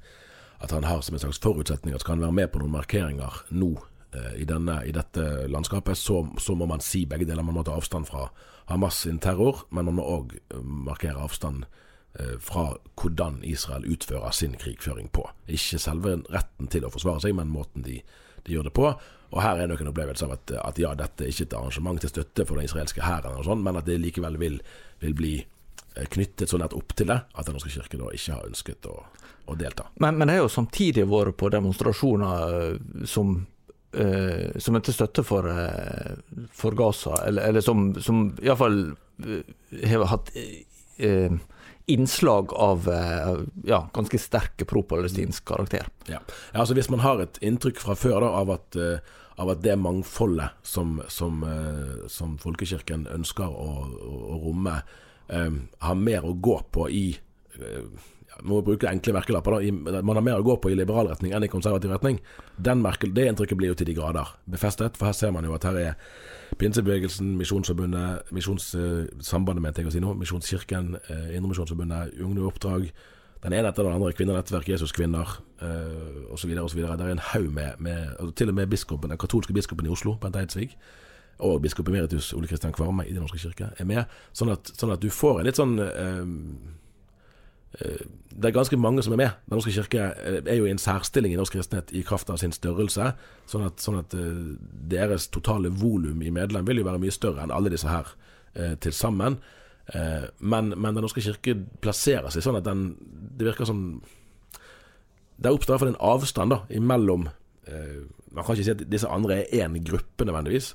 at 0.63 0.71
han 0.71 0.85
har 0.87 1.01
som 1.01 1.17
en 1.17 1.23
slags 1.25 1.41
forutsetning 1.43 1.95
at 1.95 2.05
skal 2.05 2.15
han 2.15 2.27
være 2.27 2.37
med 2.39 2.53
på 2.53 2.61
noen 2.61 2.77
markeringer 2.77 3.41
nå 3.51 3.73
eh, 4.13 4.33
i, 4.43 4.47
denne, 4.47 4.79
i 4.85 4.93
dette 4.95 5.47
landskapet, 5.51 5.97
så, 5.97 6.21
så 6.39 6.55
må 6.55 6.69
man 6.69 6.83
si 6.83 7.03
begge 7.09 7.27
deler. 7.27 7.43
Man 7.43 7.57
må 7.57 7.65
ta 7.67 7.75
avstand 7.75 8.07
fra 8.07 8.29
Hamas 8.69 9.01
sin 9.03 9.19
terror, 9.19 9.65
men 9.71 9.89
man 9.89 9.97
må 9.97 10.05
òg 10.07 10.37
markere 10.61 11.25
avstand 11.25 11.65
eh, 11.65 11.81
fra 12.45 12.67
hvordan 12.99 13.39
Israel 13.41 13.87
utfører 13.89 14.35
sin 14.37 14.53
krigføring 14.61 15.07
på. 15.09 15.23
Ikke 15.49 15.79
selve 15.81 16.19
retten 16.29 16.69
til 16.69 16.85
å 16.85 16.91
forsvare 16.93 17.23
seg, 17.23 17.33
men 17.33 17.49
måten 17.49 17.81
de, 17.85 17.95
de 18.45 18.53
gjør 18.53 18.67
det 18.69 18.73
på. 18.77 18.91
Og 19.33 19.41
her 19.41 19.57
er 19.57 19.69
nok 19.69 19.81
en 19.81 19.89
opplevelse 19.89 20.27
av 20.27 20.35
at, 20.35 20.53
at 20.61 20.81
ja, 20.81 20.93
dette 20.97 21.25
er 21.25 21.33
ikke 21.33 21.47
et 21.47 21.55
arrangement 21.57 22.01
til 22.01 22.11
støtte 22.11 22.45
for 22.45 22.59
den 22.59 22.69
israelske 22.69 23.01
hæren, 23.01 23.63
men 23.65 23.79
at 23.79 23.87
det 23.89 23.97
likevel 24.01 24.37
vil, 24.41 24.59
vil 25.01 25.15
bli 25.17 25.33
eh, 25.41 26.05
knyttet 26.13 26.51
så 26.51 26.59
nært 26.61 26.75
opp 26.77 26.93
til 26.93 27.09
det 27.09 27.17
at 27.25 27.47
Den 27.47 27.57
norske 27.57 27.73
kirke 27.73 27.97
da 27.97 28.11
ikke 28.13 28.37
har 28.37 28.45
ønsket 28.45 28.89
å, 28.91 28.99
å 29.49 29.57
delta. 29.57 29.87
Men, 29.97 30.19
men 30.19 30.29
det 30.29 30.37
har 30.37 30.45
jo 30.45 30.53
samtidig 30.53 31.07
vært 31.09 31.39
på 31.41 31.51
demonstrasjoner 31.53 32.59
eh, 32.59 33.01
som 33.09 33.41
Uh, 33.93 34.49
som 34.57 34.73
er 34.73 34.81
til 34.81 34.95
støtte 34.95 35.21
for, 35.21 35.45
uh, 35.45 36.47
for 36.49 36.73
Gaza, 36.73 37.11
eller, 37.27 37.43
eller 37.51 37.61
som, 37.61 37.91
som 38.01 38.23
iallfall 38.41 38.79
har 39.85 40.05
hatt 40.09 40.31
eh, 40.33 41.35
innslag 41.85 42.53
av 42.53 42.87
eh, 42.89 43.43
ja, 43.63 43.89
ganske 43.93 44.19
sterke 44.19 44.65
pro-palestinsk 44.65 45.45
karakter. 45.45 45.87
Ja. 46.05 46.19
ja, 46.53 46.59
altså 46.59 46.73
Hvis 46.77 46.89
man 46.89 47.03
har 47.03 47.19
et 47.23 47.39
inntrykk 47.43 47.81
fra 47.83 47.95
før 47.99 48.21
da, 48.23 48.31
av, 48.39 48.53
at, 48.55 48.77
eh, 48.79 49.15
av 49.41 49.51
at 49.55 49.63
det 49.65 49.75
mangfoldet 49.81 50.55
som, 50.63 51.01
som, 51.11 51.43
eh, 51.43 52.07
som 52.07 52.37
folkekirken 52.41 53.07
ønsker 53.11 53.49
å, 53.49 53.69
å, 53.89 54.13
å 54.35 54.39
romme, 54.45 54.77
eh, 55.27 55.51
har 55.83 55.99
mer 55.99 56.27
å 56.27 56.35
gå 56.39 56.59
på 56.71 56.89
i 56.89 57.05
må 58.41 58.61
bruke 58.65 58.89
enkle 58.89 59.13
merkelapper 59.13 59.57
da, 59.59 60.01
Man 60.01 60.17
har 60.17 60.25
mer 60.25 60.41
å 60.41 60.45
gå 60.45 60.57
på 60.61 60.71
i 60.71 60.77
liberal 60.77 61.09
retning 61.11 61.33
enn 61.33 61.45
i 61.45 61.51
konservativ 61.51 61.91
retning. 61.93 62.19
Merkel, 62.57 63.13
det 63.13 63.27
inntrykket 63.29 63.57
blir 63.59 63.73
jo 63.73 63.77
til 63.79 63.89
de 63.89 63.95
grader 63.97 64.33
befestet. 64.49 64.97
For 64.97 65.11
her 65.11 65.17
ser 65.17 65.31
man 65.35 65.45
jo 65.45 65.53
at 65.53 65.67
her 65.67 65.79
er 65.81 65.97
Pinsebevegelsen, 66.57 67.33
Misjonsforbundet, 67.39 68.29
Misjonssambandet, 68.31 69.63
mente 69.63 69.81
jeg 69.81 69.89
å 69.89 69.93
si 69.95 70.03
nå, 70.03 70.13
Misjonskirken, 70.19 70.95
eh, 71.09 71.35
Indremisjonsforbundet, 71.37 72.17
Oppdrag. 72.47 72.91
Den 73.43 73.53
ene 73.53 73.67
etter 73.67 73.83
den 73.83 73.93
andre, 73.93 74.13
Kvinnenettverk, 74.15 74.69
Jesuskvinner 74.71 75.39
eh, 75.61 76.31
osv. 76.31 76.51
osv. 76.63 76.83
Det 76.83 77.07
er 77.07 77.11
en 77.11 77.25
haug 77.33 77.49
med, 77.51 77.79
med 77.79 78.13
altså 78.19 78.31
Til 78.39 78.53
og 78.53 78.55
med 78.55 78.69
biskopen, 78.71 79.09
den 79.09 79.19
katolske 79.19 79.53
biskopen 79.53 79.85
i 79.85 79.91
Oslo, 79.91 80.15
Bent 80.21 80.37
Eidsvig, 80.39 80.77
og 81.43 81.61
biskop 81.61 81.89
emeritus 81.89 82.31
Ole 82.33 82.47
Kristian 82.47 82.73
Kvarme 82.73 83.03
i 83.07 83.11
Den 83.11 83.25
norske 83.25 83.41
kirke 83.41 83.73
er 83.77 83.89
med. 83.89 84.05
Sånn 84.31 84.53
at, 84.53 84.71
sånn 84.77 84.93
at 84.93 85.01
du 85.03 85.09
får 85.11 85.41
en 85.41 85.49
litt 85.49 85.59
sånn 85.59 85.75
eh, 85.81 85.91
eh, 86.05 86.23
det 87.73 88.49
er 88.49 88.53
ganske 88.53 88.77
mange 88.77 89.03
som 89.03 89.13
er 89.13 89.19
med. 89.21 89.31
Den 89.47 89.57
norske 89.57 89.73
kirke 89.73 90.05
eh, 90.13 90.39
er 90.45 90.57
jo 90.57 90.67
i 90.67 90.73
en 90.73 90.81
særstilling 90.81 91.33
i 91.33 91.37
norsk 91.39 91.55
kristenhet 91.57 91.93
i 91.93 92.03
kraft 92.05 92.29
av 92.29 92.39
sin 92.41 92.53
størrelse. 92.53 93.11
Sånn 93.49 93.65
at, 93.67 93.81
sånn 93.81 93.99
at 94.01 94.13
eh, 94.17 94.39
deres 94.91 95.27
totale 95.33 95.71
volum 95.73 96.21
i 96.21 96.33
medlem 96.33 96.65
vil 96.67 96.81
jo 96.81 96.87
være 96.87 97.01
mye 97.01 97.13
større 97.13 97.43
enn 97.43 97.53
alle 97.53 97.73
disse 97.73 97.89
her 97.89 98.09
eh, 98.53 98.75
til 98.81 98.95
sammen. 98.95 99.39
Eh, 99.93 100.29
men, 100.39 100.73
men 100.77 100.95
Den 100.95 101.05
norske 101.05 101.23
kirke 101.23 101.55
plasserer 101.83 102.33
seg 102.33 102.45
sånn 102.45 102.61
at 102.61 102.63
den 102.63 102.93
Det 103.35 103.49
virker 103.49 103.67
som 103.67 103.99
Det 105.35 105.51
oppstår 105.51 105.75
i 105.75 105.81
hvert 105.81 105.91
en 105.91 106.05
avstand 106.07 106.53
da 106.55 106.61
imellom 106.71 107.25
eh, 107.67 108.05
Man 108.31 108.45
kan 108.45 108.55
ikke 108.55 108.69
si 108.69 108.75
at 108.77 108.85
disse 108.87 109.09
andre 109.11 109.41
er 109.43 109.65
én 109.67 109.75
gruppe 109.83 110.23
nødvendigvis, 110.23 110.71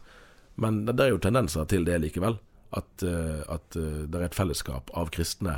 men 0.61 0.85
det 0.85 1.01
er 1.01 1.15
jo 1.15 1.23
tendenser 1.23 1.65
til 1.71 1.87
det 1.87 1.97
likevel. 2.03 2.37
At, 2.77 3.03
eh, 3.03 3.41
at 3.49 3.79
eh, 3.81 4.05
det 4.07 4.19
er 4.21 4.29
et 4.29 4.37
fellesskap 4.37 4.93
av 4.95 5.11
kristne 5.15 5.57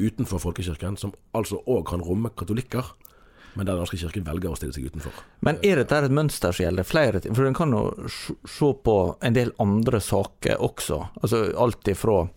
utenfor 0.00 0.40
folkekirken, 0.42 0.96
som 0.98 1.12
altså 1.36 1.60
òg 1.66 1.84
kan 1.90 2.02
romme 2.02 2.30
katolikker, 2.36 2.84
men 3.56 3.66
der 3.66 3.72
Den 3.74 3.80
norske 3.82 3.98
kirken 3.98 4.22
velger 4.24 4.52
å 4.52 4.56
stille 4.56 4.72
seg 4.72 4.84
utenfor. 4.92 5.12
Men 5.42 5.56
er 5.66 5.80
dette 5.80 5.96
et 6.04 6.12
mønster 6.14 6.52
som 6.54 6.64
gjelder 6.64 6.86
flere 6.86 7.20
ting? 7.20 7.34
For 7.34 7.44
en 7.48 7.54
kan 7.58 7.72
jo 7.74 7.80
se 8.46 8.68
på 8.84 8.94
en 9.26 9.34
del 9.34 9.50
andre 9.58 9.98
saker 10.00 10.56
også. 10.62 11.00
Altså 11.22 11.44
alt 11.58 11.88
ifra 11.88 12.28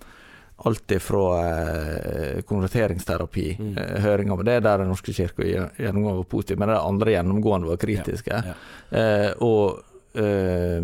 Alt 0.65 0.91
ifra 0.95 1.21
eh, 1.43 2.41
konverteringsterapi, 2.47 3.58
Mm. 3.60 3.78
eh, 3.78 3.99
høringer 4.02 4.43
Det 4.45 4.54
er 4.54 4.62
der 4.62 4.78
Den 4.78 4.88
norske 4.93 5.12
kirke 5.12 5.43
gjennomgående 5.78 6.17
var 6.21 6.30
positiv, 6.30 6.58
men 6.60 6.69
de 6.69 6.76
andre 6.78 7.12
gjennomgående 7.12 7.67
var 7.67 7.78
kritiske. 7.78 8.32
Ja, 8.45 8.54
Eh, 8.91 9.34
og 9.41 9.82
eh, 10.15 10.82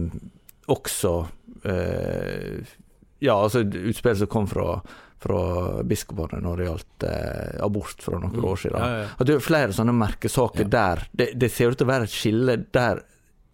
også 0.68 1.28
eh, 1.66 2.66
Ja, 3.22 3.36
altså 3.44 3.60
utspill 3.64 4.16
som 4.18 4.28
kom 4.28 4.48
fra, 4.48 4.82
fra 5.20 5.84
biskopene 5.84 6.40
når 6.46 6.58
det 6.62 6.66
gjaldt 6.70 7.04
eh, 7.10 7.58
abort 7.66 8.02
for 8.06 8.20
noen 8.24 8.40
år 8.40 8.62
siden. 8.62 8.80
Mm. 8.80 8.88
Ja, 8.94 9.02
ja. 9.04 9.08
At 9.20 9.28
det 9.28 9.36
er 9.36 9.44
flere 9.44 9.76
sånne 9.76 9.96
merkesaker 10.00 10.64
Ja. 10.68 10.72
der 10.78 11.04
det, 11.12 11.30
det 11.42 11.52
ser 11.52 11.74
ut 11.74 11.78
til 11.82 11.88
å 11.90 11.92
være 11.92 12.08
et 12.08 12.16
skille 12.16 12.56
der 12.76 13.04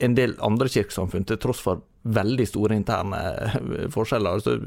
en 0.06 0.14
del 0.18 0.36
andre 0.44 0.68
kirkesamfunn, 0.70 1.24
til 1.26 1.38
tross 1.40 1.62
for 1.64 1.82
veldig 2.06 2.46
store 2.46 2.76
interne 2.78 3.18
eh, 3.34 3.88
forskjeller 3.90 4.38
altså 4.38 4.58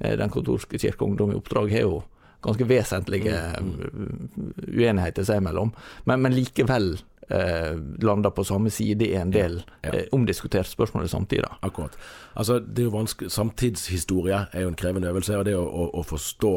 Den 0.00 0.30
katolske 0.32 0.78
kirke 0.80 1.04
Ungdom 1.04 1.34
i 1.34 1.36
oppdrag 1.36 1.72
har 1.74 1.84
jo 1.84 2.02
ganske 2.42 2.64
vesentlige 2.66 3.36
Mm, 3.60 3.74
eh, 3.82 4.72
uenigheter 4.72 5.24
seg 5.26 5.42
imellom, 5.42 5.72
men, 6.08 6.22
men 6.24 6.32
likevel 6.34 6.94
eh, 7.32 7.72
lander 8.04 8.30
på 8.36 8.44
samme 8.44 8.70
side 8.70 9.06
i 9.08 9.14
en 9.18 9.32
del 9.32 9.62
Ja. 9.82 9.90
eh, 9.94 10.06
omdiskutert 10.12 10.68
spørsmål 10.68 11.04
i 11.04 11.08
samtida. 11.08 11.48
Akkurat. 11.62 11.96
Altså, 12.36 12.58
det 12.60 12.84
er 12.84 12.90
jo 12.90 12.96
vanskelig 12.98 13.30
Samtidshistorie 13.32 14.46
er 14.52 14.62
jo 14.66 14.68
en 14.68 14.74
krevende 14.78 15.08
øvelse, 15.08 15.38
og 15.38 15.44
det 15.48 15.54
å, 15.56 15.64
å, 15.64 15.90
å 16.00 16.02
forstå 16.04 16.52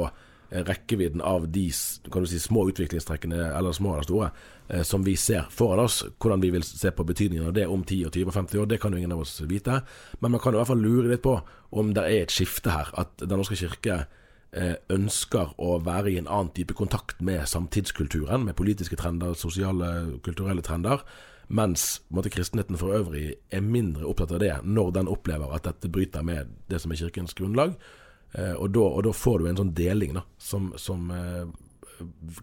eh, 0.51 0.63
rekkevidden 0.67 1.21
av 1.21 1.47
de 1.51 1.69
kan 2.11 2.21
du 2.25 2.27
si, 2.29 2.39
små 2.39 2.67
utviklingstrekkene, 2.69 3.39
eller 3.57 3.71
små 3.71 3.93
eller 3.95 4.03
store, 4.07 4.29
eh, 4.69 4.83
som 4.83 5.03
vi 5.03 5.15
ser 5.15 5.47
foran 5.49 5.85
oss, 5.85 6.03
hvordan 6.19 6.41
vi 6.41 6.51
vil 6.51 6.63
se 6.63 6.91
på 6.91 7.05
betydningen 7.07 7.47
av 7.47 7.53
det 7.53 7.67
om 7.67 7.83
10 7.83 8.05
og 8.05 8.11
20 8.13 8.27
og 8.27 8.33
50 8.33 8.61
år, 8.61 8.65
det 8.69 8.81
kan 8.81 8.91
jo 8.91 8.97
ingen 9.01 9.11
av 9.15 9.23
oss 9.25 9.41
vite. 9.41 9.81
Men 10.21 10.31
man 10.31 10.39
kan 10.43 10.53
jo 10.53 10.59
i 10.59 10.61
hvert 10.63 10.73
fall 10.73 10.85
lure 10.85 11.09
litt 11.09 11.23
på 11.25 11.39
om 11.71 11.93
det 11.93 12.03
er 12.03 12.21
et 12.25 12.31
skifte 12.31 12.71
her. 12.71 12.91
At 12.97 13.17
Den 13.17 13.37
norske 13.37 13.55
kirke 13.59 14.05
ønsker 14.55 15.49
å 15.59 15.73
være 15.83 16.13
i 16.13 16.17
en 16.19 16.29
annen 16.31 16.53
type 16.55 16.75
kontakt 16.77 17.19
med 17.19 17.43
samtidskulturen, 17.49 18.45
med 18.47 18.55
politiske 18.55 18.95
trender, 18.95 19.33
sosiale, 19.35 19.89
kulturelle 20.23 20.63
trender. 20.63 21.03
Mens 21.47 22.01
måtte, 22.09 22.31
kristenheten 22.33 22.77
for 22.79 22.95
øvrig 22.95 23.35
er 23.53 23.61
mindre 23.61 24.07
opptatt 24.09 24.33
av 24.33 24.41
det 24.41 24.53
når 24.63 24.95
den 24.95 25.11
opplever 25.11 25.51
at 25.53 25.67
dette 25.67 25.91
bryter 25.91 26.25
med 26.25 26.55
det 26.71 26.79
som 26.81 26.93
er 26.93 27.01
kirkens 27.03 27.35
grunnlag. 27.37 27.75
Eh, 28.33 28.55
og, 28.55 28.71
da, 28.73 28.87
og 28.87 29.03
da 29.05 29.13
får 29.13 29.39
du 29.39 29.49
en 29.49 29.59
sånn 29.59 29.75
deling 29.77 30.15
da, 30.17 30.25
som, 30.41 30.71
som 30.81 31.11
eh, 31.13 31.45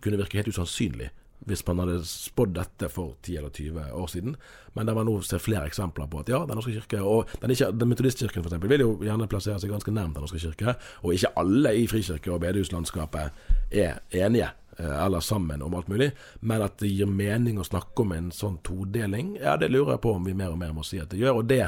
kunne 0.01 0.21
virke 0.21 0.39
helt 0.39 0.53
usannsynlig 0.53 1.11
hvis 1.49 1.65
man 1.67 1.83
hadde 1.83 2.01
spådd 2.07 2.55
dette 2.57 2.89
for 2.93 3.17
10 3.23 3.37
eller 3.41 3.51
20 3.51 3.93
år 3.99 4.07
siden. 4.11 4.37
Men 4.75 4.87
der 4.89 4.97
man 4.97 5.09
nå 5.09 5.19
ser 5.27 5.43
flere 5.43 5.67
eksempler 5.67 6.09
på 6.11 6.23
at 6.23 6.31
ja, 6.33 6.45
Den 6.47 6.59
norske 6.59 6.73
kirke 6.73 7.03
og 7.03 7.31
den, 7.43 7.51
ikke, 7.51 7.73
den 7.73 7.91
Metodistkirken 7.91 8.45
eksempel, 8.47 8.71
vil 8.71 8.85
jo 8.85 8.93
gjerne 9.03 9.29
plassere 9.31 9.59
seg 9.61 9.73
ganske 9.73 9.95
nærmt 9.95 10.17
Den 10.17 10.27
norske 10.27 10.41
kirke. 10.43 10.77
Og 11.03 11.15
ikke 11.15 11.33
alle 11.43 11.75
i 11.77 11.87
frikirke- 11.91 12.33
og 12.33 12.43
bedehuslandskapet 12.45 13.45
er 13.71 14.01
enige 14.13 14.51
eh, 14.79 15.05
eller 15.05 15.21
sammen 15.21 15.63
om 15.63 15.75
alt 15.75 15.91
mulig. 15.93 16.13
Men 16.41 16.63
at 16.63 16.79
det 16.83 16.93
gir 16.93 17.11
mening 17.11 17.59
å 17.59 17.67
snakke 17.67 18.07
om 18.07 18.17
en 18.17 18.31
sånn 18.35 18.61
todeling, 18.67 19.37
ja, 19.43 19.57
det 19.57 19.73
lurer 19.73 19.97
jeg 19.97 20.05
på 20.07 20.17
om 20.17 20.25
vi 20.27 20.37
mer 20.39 20.55
og 20.55 20.61
mer 20.63 20.75
må 20.77 20.87
si 20.87 21.03
at 21.03 21.11
det 21.13 21.21
gjør. 21.23 21.43
Og 21.43 21.51
det 21.51 21.65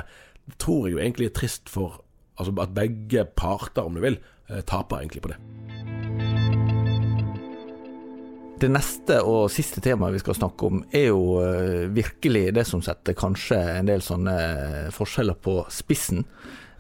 tror 0.61 0.87
jeg 0.87 0.97
jo 0.97 1.05
egentlig 1.05 1.33
er 1.33 1.39
trist 1.43 1.73
for 1.73 2.01
Altså 2.35 2.51
at 2.59 2.73
begge 2.75 3.23
parter, 3.39 3.87
om 3.87 3.95
du 3.95 4.01
vil, 4.03 4.19
eh, 4.51 4.61
taper 4.67 4.97
egentlig 4.99 5.23
på 5.23 5.31
det. 5.31 5.74
Det 8.65 8.73
neste 8.73 9.21
og 9.29 9.51
siste 9.53 9.83
temaet 9.85 10.17
vi 10.17 10.23
skal 10.23 10.39
snakke 10.39 10.69
om, 10.71 10.83
er 10.95 11.11
jo 11.11 11.39
uh, 11.39 11.85
virkelig 11.93 12.47
det 12.57 12.65
som 12.69 12.83
setter 12.85 13.17
kanskje 13.19 13.61
en 13.79 13.91
del 13.91 14.05
sånne 14.05 14.37
forskjeller 14.95 15.37
på 15.45 15.59
spissen. 15.73 16.25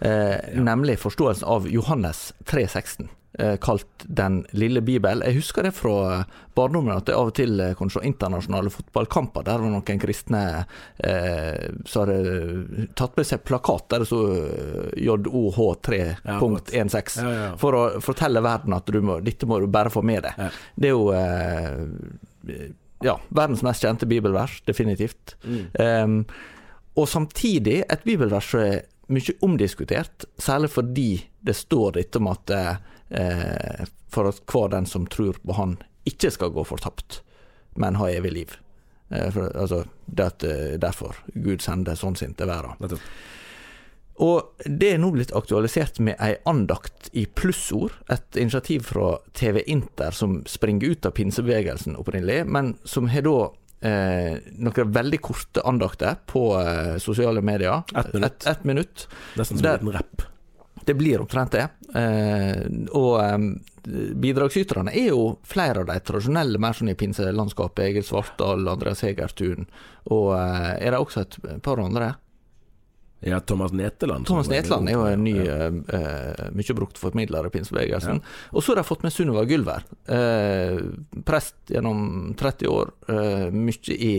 Eh, 0.04 0.54
ja. 0.54 0.62
Nemlig 0.62 0.98
forståelsen 0.98 1.48
av 1.48 1.68
Johannes 1.70 2.34
316. 2.44 3.08
Eh, 3.38 3.56
kalt 3.56 3.86
Den 4.02 4.46
lille 4.50 4.80
bibel. 4.80 5.22
Jeg 5.26 5.34
husker 5.40 5.62
det 5.66 5.72
fra 5.74 6.20
eh, 6.20 6.24
barndommen 6.54 6.94
at 6.94 7.08
jeg 7.10 7.18
av 7.18 7.26
og 7.32 7.34
til 7.34 7.60
eh, 7.60 7.74
kunne 7.74 7.90
se 7.90 8.00
internasjonale 8.06 8.70
fotballkamper. 8.70 9.42
Der 9.48 9.58
var 9.58 9.70
noen 9.72 10.00
kristne 10.02 10.64
eh, 11.02 11.64
som 11.88 12.02
hadde 12.04 12.86
tatt 12.94 13.16
med 13.18 13.26
seg 13.26 13.42
plakat 13.48 13.84
der 13.90 13.98
det 14.04 14.08
sto 14.10 14.20
JOH3.16 15.02 17.24
ja, 17.24 17.30
ja, 17.34 17.50
for 17.58 17.70
å 17.74 18.00
fortelle 18.04 18.40
verden 18.44 18.72
at 18.76 18.86
må, 19.02 19.18
dette 19.24 19.46
må 19.50 19.58
du 19.58 19.66
bare 19.66 19.90
få 19.90 20.02
med 20.06 20.22
deg. 20.28 20.34
Det 20.78 20.86
er 20.92 20.94
jo 20.94 21.10
eh, 21.18 21.74
ja, 23.04 23.18
verdens 23.34 23.62
mest 23.66 23.82
kjente 23.82 24.06
bibelvers, 24.06 24.62
definitivt. 24.68 25.34
Mm. 25.42 25.64
Um, 25.74 26.24
og 26.94 27.08
samtidig 27.10 27.82
et 27.90 28.06
bibelvers 28.06 28.54
som 28.54 28.60
er 28.62 28.86
mye 29.12 29.34
omdiskutert, 29.44 30.24
særlig 30.40 30.70
fordi 30.72 31.28
det 31.44 31.52
står 31.58 31.98
dette 31.98 32.18
om 32.20 32.28
at 32.30 32.50
eh, 32.54 32.76
for 33.10 34.30
at 34.30 34.38
hver 34.48 34.70
den 34.72 34.86
som 34.88 35.04
tror 35.10 35.36
på 35.42 35.56
Han, 35.58 35.76
ikke 36.08 36.30
skal 36.32 36.52
gå 36.54 36.64
fortapt, 36.66 37.20
men 37.80 37.98
ha 38.00 38.08
evig 38.10 38.32
liv. 38.32 38.56
Eh, 39.08 39.30
for, 39.30 39.56
altså, 39.56 39.84
det 40.06 40.24
at, 40.24 40.44
eh, 40.44 40.74
derfor 40.80 41.16
Gud 41.34 41.62
sender 41.62 41.98
sånn 41.98 42.16
sin 42.16 42.34
til 42.34 42.50
verden. 42.50 42.98
Og 44.24 44.62
det 44.62 44.92
er 44.94 45.00
nå 45.02 45.10
blitt 45.10 45.34
aktualisert 45.34 45.98
med 46.04 46.20
ei 46.22 46.36
andakt 46.46 47.10
i 47.18 47.26
plussord, 47.26 47.96
et 48.08 48.38
initiativ 48.38 48.86
fra 48.92 49.16
TV 49.34 49.64
Inter 49.66 50.14
som 50.14 50.42
springer 50.46 50.94
ut 50.94 51.08
av 51.08 51.16
pinsebevegelsen 51.16 51.98
opprinnelig, 51.98 52.44
men 52.46 52.76
som 52.86 53.10
har 53.10 53.26
da 53.26 53.38
eh, 53.82 54.38
noen 54.54 54.92
veldig 54.94 55.20
korte 55.24 55.64
andakter 55.66 56.20
på 56.30 56.46
eh, 56.60 56.94
sosiale 57.02 57.42
medier. 57.42 57.82
Ett 57.90 58.14
minutt. 58.14 58.38
Et, 58.38 58.46
et 58.54 58.64
minutt. 58.70 59.08
Nesten 59.34 59.58
som 59.58 59.66
en 59.66 59.72
liten 59.72 59.92
rapp. 59.98 60.28
Det 60.84 60.94
blir 60.94 61.20
omtrent 61.20 61.54
det. 61.54 61.68
Eh, 61.96 62.64
og 62.92 63.14
eh, 63.22 63.38
bidragsyterne 64.20 64.92
er 64.92 65.12
jo 65.12 65.38
flere 65.48 65.82
av 65.82 65.88
de 65.88 65.96
tradisjonelle, 66.04 66.60
mer 66.60 66.76
sånn 66.76 66.92
i 66.92 66.98
pinselandskapet. 66.98 67.86
Egil 67.88 68.04
Svartdal, 68.06 68.68
Andreas 68.68 69.04
Hegertun. 69.06 69.68
Og 70.12 70.34
eh, 70.36 70.74
er 70.80 70.94
det 70.94 71.00
også 71.00 71.24
et 71.24 71.40
par 71.64 71.82
andre? 71.82 72.14
Ja, 73.24 73.38
Thomas 73.40 73.72
Neteland. 73.72 74.26
Thomas 74.28 74.50
Neteland 74.52 74.88
er 74.88 74.98
jo 74.98 75.04
en 75.08 75.22
ny, 75.24 75.32
ja. 75.46 75.70
uh, 75.70 76.48
mye 76.52 76.74
brukt 76.76 76.98
formidler 77.00 77.46
i 77.48 77.52
pinsebevegelsen. 77.54 78.18
Ja. 78.20 78.50
Og 78.52 78.60
så 78.60 78.74
har 78.74 78.82
de 78.82 78.84
fått 78.84 79.06
med 79.06 79.14
Sunniva 79.14 79.46
Gulver. 79.48 79.86
Uh, 80.04 80.92
prest 81.24 81.56
gjennom 81.72 82.34
30 82.36 82.68
år. 82.68 82.92
Uh, 83.08 83.48
mye 83.48 83.96
i 83.96 84.12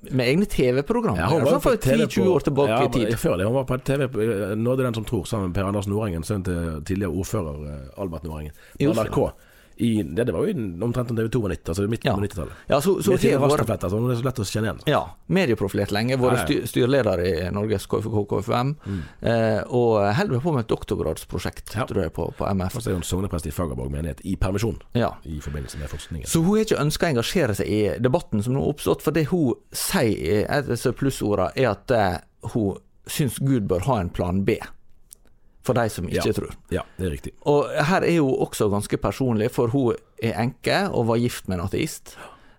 med 0.00 0.24
egne 0.26 0.46
TV-programmer. 0.48 1.20
Ja, 1.20 1.40
altså 1.40 1.58
for 1.60 1.76
10-20 1.76 2.28
år 2.28 2.44
tilbake 2.46 2.72
ja, 2.72 2.86
i 2.86 2.92
tid. 2.94 3.16
Før 3.20 3.36
det. 3.36 3.46
Hun 3.46 3.54
var 3.54 3.66
på 3.68 3.76
TV 3.84 4.08
Nådde 4.56 4.84
den 4.84 4.96
som 4.96 5.04
tror, 5.04 5.24
sammen 5.28 5.50
med 5.50 5.54
Per 5.54 5.68
Anders 5.68 5.88
Nordengen, 5.90 6.24
sønnen 6.24 6.44
til 6.44 6.82
tidligere 6.88 7.12
ordfører 7.12 7.66
eh, 7.68 8.02
Albert 8.02 8.24
Nordengen. 8.24 8.56
På 8.78 8.94
NRK 8.96 9.20
i, 9.80 10.02
det, 10.02 10.24
det, 10.24 10.32
var 10.32 10.46
jo 10.46 10.64
omtrent 10.84 11.10
om 11.10 11.18
TV2 11.18 11.40
var 11.42 11.54
90, 11.54 11.68
altså 11.72 11.86
midten 11.88 12.10
ja. 12.10 12.14
på 12.16 12.24
90-tallet. 12.24 12.64
Ja, 12.68 12.80
så, 12.80 12.94
så 13.02 13.16
det 13.16 13.32
er 13.32 13.40
rastaflett, 13.40 13.84
altså, 13.86 14.00
det 14.04 14.14
er 14.14 14.18
så 14.20 14.26
lett 14.26 14.40
å 14.42 14.46
kjenne 14.50 14.68
igjen. 14.68 14.80
Ja. 14.92 15.00
Medieprofilert 15.32 15.94
lenge. 15.96 16.18
Vært 16.20 16.42
styr, 16.44 16.66
styreleder 16.68 17.22
i 17.24 17.32
Norges 17.56 17.86
KFK 17.90 18.24
KFUM. 18.32 18.74
Mm. 18.84 18.98
Eh, 19.32 19.60
og 19.76 19.94
holder 20.18 20.44
på 20.44 20.54
med 20.56 20.66
et 20.66 20.72
doktorgradsprosjekt 20.72 21.76
ja. 21.78 21.86
tror 21.88 22.02
jeg, 22.04 22.14
på, 22.16 22.28
på 22.36 22.48
MF. 22.60 22.76
Og 22.76 22.84
så 22.84 22.92
er 22.92 22.98
hun 22.98 23.06
sogneprest 23.06 23.48
i 23.48 23.54
Fagerborg 23.54 23.94
menighet 23.94 24.20
i 24.28 24.36
permisjon 24.40 24.76
ja. 24.98 25.14
i 25.24 25.40
forbindelse 25.40 25.80
med 25.80 25.92
forskningen. 25.92 26.28
Så 26.28 26.42
hun 26.44 26.58
har 26.58 26.66
ikke 26.66 26.82
ønska 26.82 27.08
å 27.08 27.14
engasjere 27.14 27.56
seg 27.60 27.72
i 27.72 27.80
debatten 28.02 28.44
som 28.44 28.56
nå 28.56 28.64
har 28.64 28.74
oppstått, 28.74 29.06
for 29.06 29.16
det 29.16 29.28
hun 29.32 29.56
sier, 29.72 30.44
av 30.50 30.68
disse 30.68 30.92
plussordene, 30.96 31.54
er 31.56 31.72
at 31.72 31.96
eh, 31.96 32.20
hun 32.52 32.76
syns 33.10 33.40
Gud 33.40 33.64
bør 33.70 33.88
ha 33.88 34.02
en 34.02 34.12
plan 34.12 34.44
B 34.44 34.58
for 35.70 35.78
de 35.78 35.86
som 35.92 36.08
ikke 36.10 36.26
ja. 36.28 36.36
tror. 36.36 36.54
Ja, 36.74 36.84
det 36.98 37.06
er 37.08 37.14
riktig. 37.14 37.34
Og 37.50 37.70
her 37.90 38.06
er 38.06 38.18
hun 38.18 38.46
også 38.46 38.68
ganske 38.72 39.00
personlig, 39.00 39.50
for 39.54 39.72
hun 39.72 39.98
er 40.22 40.36
enke 40.42 40.82
og 40.90 41.08
var 41.10 41.22
gift 41.22 41.48
med 41.48 41.58
en 41.58 41.66
ateist. 41.68 42.16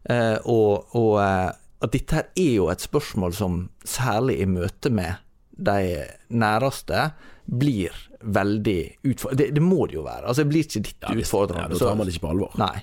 Eh, 0.10 0.38
og, 0.50 0.96
og 0.98 1.20
eh, 1.22 1.50
at 1.82 1.94
dette 1.94 2.18
her 2.18 2.32
er 2.38 2.56
jo 2.56 2.70
et 2.74 2.84
spørsmål 2.84 3.36
som 3.38 3.66
særlig 3.88 4.40
i 4.42 4.48
møte 4.50 4.92
med 4.94 5.22
de 5.62 6.08
næreste 6.30 7.12
blir 7.46 7.94
veldig 8.22 8.80
utfordrende. 9.04 9.44
Det, 9.44 9.56
det, 9.56 9.62
må 9.66 9.86
det 9.90 9.98
jo 9.98 10.06
være. 10.06 10.28
Altså 10.28 10.44
det 10.44 10.50
Blir 10.54 10.66
ikke 10.66 10.84
dette 10.88 11.14
ja, 11.14 11.20
utfordrende, 11.20 11.68
ja, 11.68 11.74
da 11.74 11.80
tar 11.86 11.98
man 11.98 12.08
det 12.08 12.16
ikke 12.16 12.26
på 12.26 12.34
alvor. 12.36 12.58
Nei. 12.62 12.76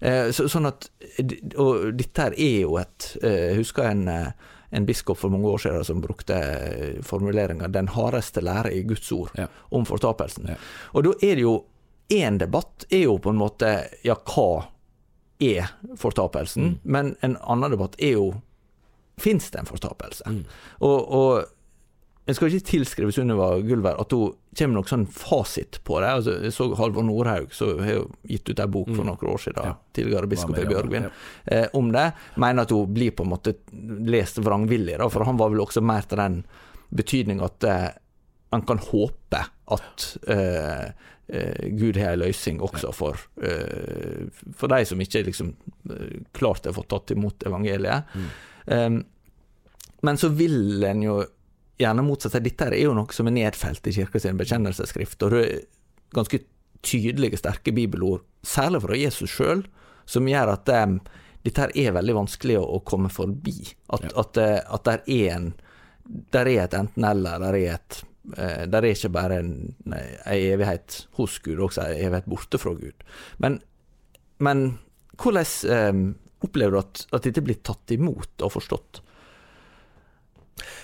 Eh, 0.00 0.28
så, 0.36 0.44
sånn 0.52 0.68
at 0.68 0.90
Og 1.56 1.86
dette 1.96 2.26
her 2.26 2.34
er 2.36 2.58
jo 2.66 2.74
et 2.76 3.06
eh, 3.24 3.54
husker 3.56 3.88
en 3.88 4.02
eh, 4.12 4.50
en 4.70 4.86
biskop 4.86 5.18
for 5.18 5.32
mange 5.32 5.48
år 5.48 5.58
siden 5.58 5.84
som 5.84 6.00
brukte 6.00 6.36
formuleringa 7.02 7.68
'den 7.68 7.88
hardeste 7.88 8.40
lære 8.40 8.74
i 8.74 8.82
Guds 8.82 9.12
ord' 9.12 9.34
ja. 9.38 9.46
om 9.70 9.86
fortapelsen. 9.86 10.48
Ja. 10.48 10.56
Og 10.92 11.04
da 11.04 11.10
er 11.22 11.34
det 11.34 11.42
jo 11.42 11.64
én 12.08 12.38
debatt 12.38 12.86
er 12.90 13.06
jo 13.06 13.18
på 13.18 13.30
en 13.30 13.40
måte 13.40 13.88
ja, 14.04 14.14
hva 14.14 14.66
er 15.40 15.72
fortapelsen? 15.96 16.62
Mm. 16.62 16.78
Men 16.82 17.16
en 17.20 17.36
annen 17.36 17.70
debatt 17.70 17.96
er 17.98 18.16
jo 18.18 18.34
fins 19.18 19.50
det 19.50 19.58
en 19.58 19.66
fortapelse? 19.66 20.24
Mm. 20.28 20.44
Og, 20.80 21.12
og 21.12 21.44
jeg 22.26 22.34
skal 22.34 22.50
ikke 22.50 22.66
tilskrive 22.72 23.14
Sunniva 23.14 23.52
Gullvær 23.62 24.00
at 24.02 24.12
hun 24.14 24.32
kommer 24.58 24.80
noen 24.80 24.88
sånn 24.90 25.04
fasit 25.14 25.78
på 25.86 26.00
det. 26.02 26.08
Altså, 26.10 26.32
jeg 26.42 26.54
så 26.56 26.66
Halvor 26.78 27.04
Nordhaug, 27.06 27.52
som 27.54 27.82
har 27.86 28.00
gitt 28.26 28.50
ut 28.50 28.62
en 28.62 28.72
bok 28.72 28.88
for 28.90 29.04
mm. 29.04 29.10
noen 29.12 29.30
år 29.30 29.42
siden, 29.44 29.68
ja. 29.68 29.74
tidligere 29.94 30.30
biskop 30.32 30.58
i 30.58 30.64
Bjørgvin, 30.66 31.06
ja. 31.06 31.12
eh, 31.54 31.66
om 31.78 31.92
det. 31.94 32.08
Mener 32.42 32.66
at 32.66 32.74
hun 32.74 32.96
blir 32.96 33.14
på 33.14 33.26
en 33.26 33.30
måte 33.30 33.54
lest 34.10 34.40
vrangvillig, 34.42 34.96
da, 34.98 35.06
for 35.12 35.26
han 35.28 35.38
var 35.38 35.52
vel 35.54 35.62
også 35.62 35.84
mer 35.86 36.08
til 36.10 36.22
den 36.22 36.40
betydning 36.96 37.44
at 37.46 37.68
eh, 37.70 37.86
en 38.56 38.66
kan 38.66 38.82
håpe 38.82 39.44
at 39.76 40.08
eh, 40.30 40.88
eh 41.26 41.70
Gud 41.78 41.98
har 41.98 42.14
en 42.14 42.24
løsning 42.24 42.58
også 42.62 42.92
for, 42.94 43.22
eh, 43.42 44.26
for 44.54 44.70
de 44.70 44.82
som 44.86 45.00
ikke 45.02 45.24
liksom 45.26 45.54
eh, 45.90 46.22
klart 46.34 46.66
har 46.66 46.74
fått 46.74 46.90
tatt 46.90 47.14
imot 47.14 47.46
evangeliet. 47.46 48.14
Mm. 48.14 48.28
Um, 48.66 49.04
men 50.02 50.18
så 50.18 50.28
vil 50.34 50.84
en 50.86 51.02
jo 51.02 51.20
gjerne 51.80 52.04
motsatt. 52.06 52.38
Dette 52.44 52.68
er 52.70 52.78
jo 52.80 52.94
noe 52.96 53.12
som 53.14 53.28
er 53.28 53.36
nedfelt 53.36 53.86
i 53.86 53.94
kirka 53.96 54.20
sin 54.22 54.38
bekjennelsesskrift. 54.40 55.22
og 55.22 55.34
det 55.34 55.44
er 55.44 55.60
ganske 56.16 56.40
tydelige, 56.86 57.40
sterke 57.40 57.74
bibelord, 57.74 58.24
særlig 58.46 58.82
fra 58.84 58.98
Jesus 58.98 59.32
sjøl, 59.34 59.64
som 60.06 60.28
gjør 60.28 60.52
at 60.54 60.70
um, 60.86 60.98
dette 61.46 61.70
er 61.78 61.94
veldig 61.94 62.14
vanskelig 62.16 62.58
å, 62.60 62.66
å 62.78 62.82
komme 62.86 63.10
forbi. 63.12 63.56
At, 63.94 64.06
ja. 64.06 64.12
at, 64.22 64.42
uh, 64.42 64.58
at 64.76 64.84
der 64.88 65.06
er 65.06 65.32
en 65.36 65.54
der 66.06 66.46
er 66.46 66.68
et 66.68 66.74
enten-eller. 66.78 67.40
Der 67.42 67.56
er 67.58 67.72
et 67.74 67.96
uh, 68.36 68.62
der 68.70 68.84
er 68.84 68.92
ikke 68.92 69.14
bare 69.14 69.40
en, 69.42 69.54
nei, 69.90 70.04
en 70.22 70.44
evighet 70.52 71.00
hos 71.18 71.40
Gud, 71.42 71.58
også 71.58 71.88
en 71.88 72.04
evighet 72.06 72.30
borte 72.30 72.60
fra 72.62 72.76
Gud. 72.78 73.06
Men, 73.42 73.58
men 74.38 74.68
hvordan 75.18 75.90
um, 75.96 76.06
opplever 76.46 76.76
du 76.76 76.82
at, 76.84 77.06
at 77.16 77.26
dette 77.26 77.42
blir 77.42 77.58
tatt 77.66 77.96
imot 77.96 78.46
og 78.46 78.54
forstått? 78.54 79.02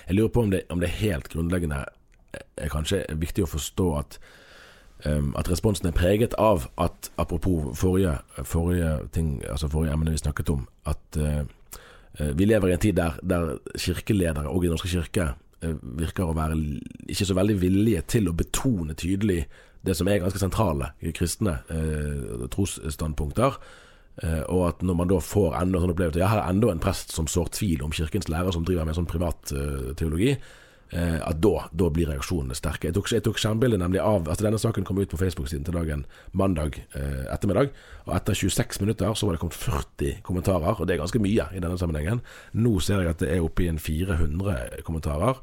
Jeg 0.07 0.15
lurer 0.15 0.31
på 0.33 0.45
om 0.45 0.51
det, 0.51 0.63
om 0.69 0.79
det 0.79 0.89
helt 0.89 1.29
grunnleggende 1.33 1.83
er 2.57 2.71
kanskje 2.71 3.03
viktig 3.19 3.45
å 3.45 3.49
forstå 3.49 3.87
at, 3.99 4.17
um, 5.05 5.33
at 5.39 5.49
responsen 5.51 5.89
er 5.89 5.97
preget 5.97 6.35
av 6.41 6.67
at, 6.81 7.11
apropos 7.21 7.73
forrige, 7.77 8.17
forrige 8.43 8.95
ting, 9.15 9.35
altså 9.49 9.69
forrige 9.71 9.93
emne 9.97 10.13
vi 10.13 10.21
snakket 10.21 10.53
om, 10.53 10.65
at 10.89 11.19
uh, 11.19 11.43
vi 12.37 12.45
lever 12.45 12.69
i 12.69 12.75
en 12.75 12.83
tid 12.83 12.97
der, 12.97 13.17
der 13.25 13.55
kirkeledere 13.79 14.49
og 14.49 14.65
i 14.65 14.71
Norske 14.71 14.91
kirke 14.91 15.31
uh, 15.65 15.75
virker 15.99 16.29
å 16.29 16.37
være 16.37 16.57
ikke 17.07 17.29
så 17.29 17.37
veldig 17.37 17.59
villige 17.61 18.03
til 18.15 18.29
å 18.29 18.37
betone 18.37 18.97
tydelig 18.97 19.43
det 19.83 19.97
som 19.99 20.07
er 20.07 20.21
ganske 20.23 20.39
sentrale 20.39 20.93
kristne 21.15 21.57
uh, 21.69 22.45
trosstandpunkter. 22.51 23.57
Uh, 24.21 24.43
og 24.45 24.67
at 24.67 24.83
når 24.85 24.97
man 24.99 25.09
da 25.09 25.17
får 25.25 25.55
enda 25.57 25.79
sånn 25.81 25.91
opplevelse 25.95 26.19
Jeg 26.21 26.29
har 26.29 26.43
enda 26.45 26.67
en 26.69 26.81
prest 26.81 27.15
som 27.15 27.25
sår 27.25 27.47
tvil 27.57 27.81
om 27.81 27.93
kirkens 27.95 28.29
lærer, 28.29 28.53
som 28.53 28.65
driver 28.65 28.85
med 28.85 28.97
sånn 28.97 29.09
privat 29.09 29.53
uh, 29.57 29.89
teologi. 29.97 30.35
Uh, 30.93 31.17
at 31.25 31.39
da, 31.41 31.63
da, 31.73 31.87
blir 31.89 32.11
reaksjonene 32.11 32.53
sterke. 32.53 32.91
Jeg 32.91 32.97
tok, 32.99 33.09
tok 33.25 33.41
skjermbildet 33.41 33.81
nemlig 33.81 34.03
av 34.03 34.29
altså 34.29 34.45
Denne 34.45 34.59
saken 34.61 34.85
kom 34.85 35.01
ut 35.01 35.09
på 35.09 35.17
Facebook-siden 35.17 35.65
til 35.65 35.73
dagen 35.79 36.05
mandag 36.37 36.77
ettermiddag. 36.93 37.73
Og 38.05 38.13
etter 38.19 38.37
26 38.37 38.83
minutter 38.83 39.17
så 39.17 39.25
var 39.25 39.33
det 39.33 39.41
kommet 39.41 39.57
40 39.57 40.21
kommentarer, 40.27 40.77
og 40.77 40.85
det 40.85 40.93
er 40.93 41.01
ganske 41.01 41.23
mye 41.23 41.49
i 41.49 41.63
denne 41.63 41.81
sammenhengen. 41.81 42.21
Nå 42.53 42.75
ser 42.85 43.01
jeg 43.01 43.15
at 43.15 43.25
det 43.25 43.33
er 43.33 43.41
oppe 43.41 43.65
i 43.65 43.71
en 43.71 43.81
400 43.81 44.85
kommentarer. 44.85 45.41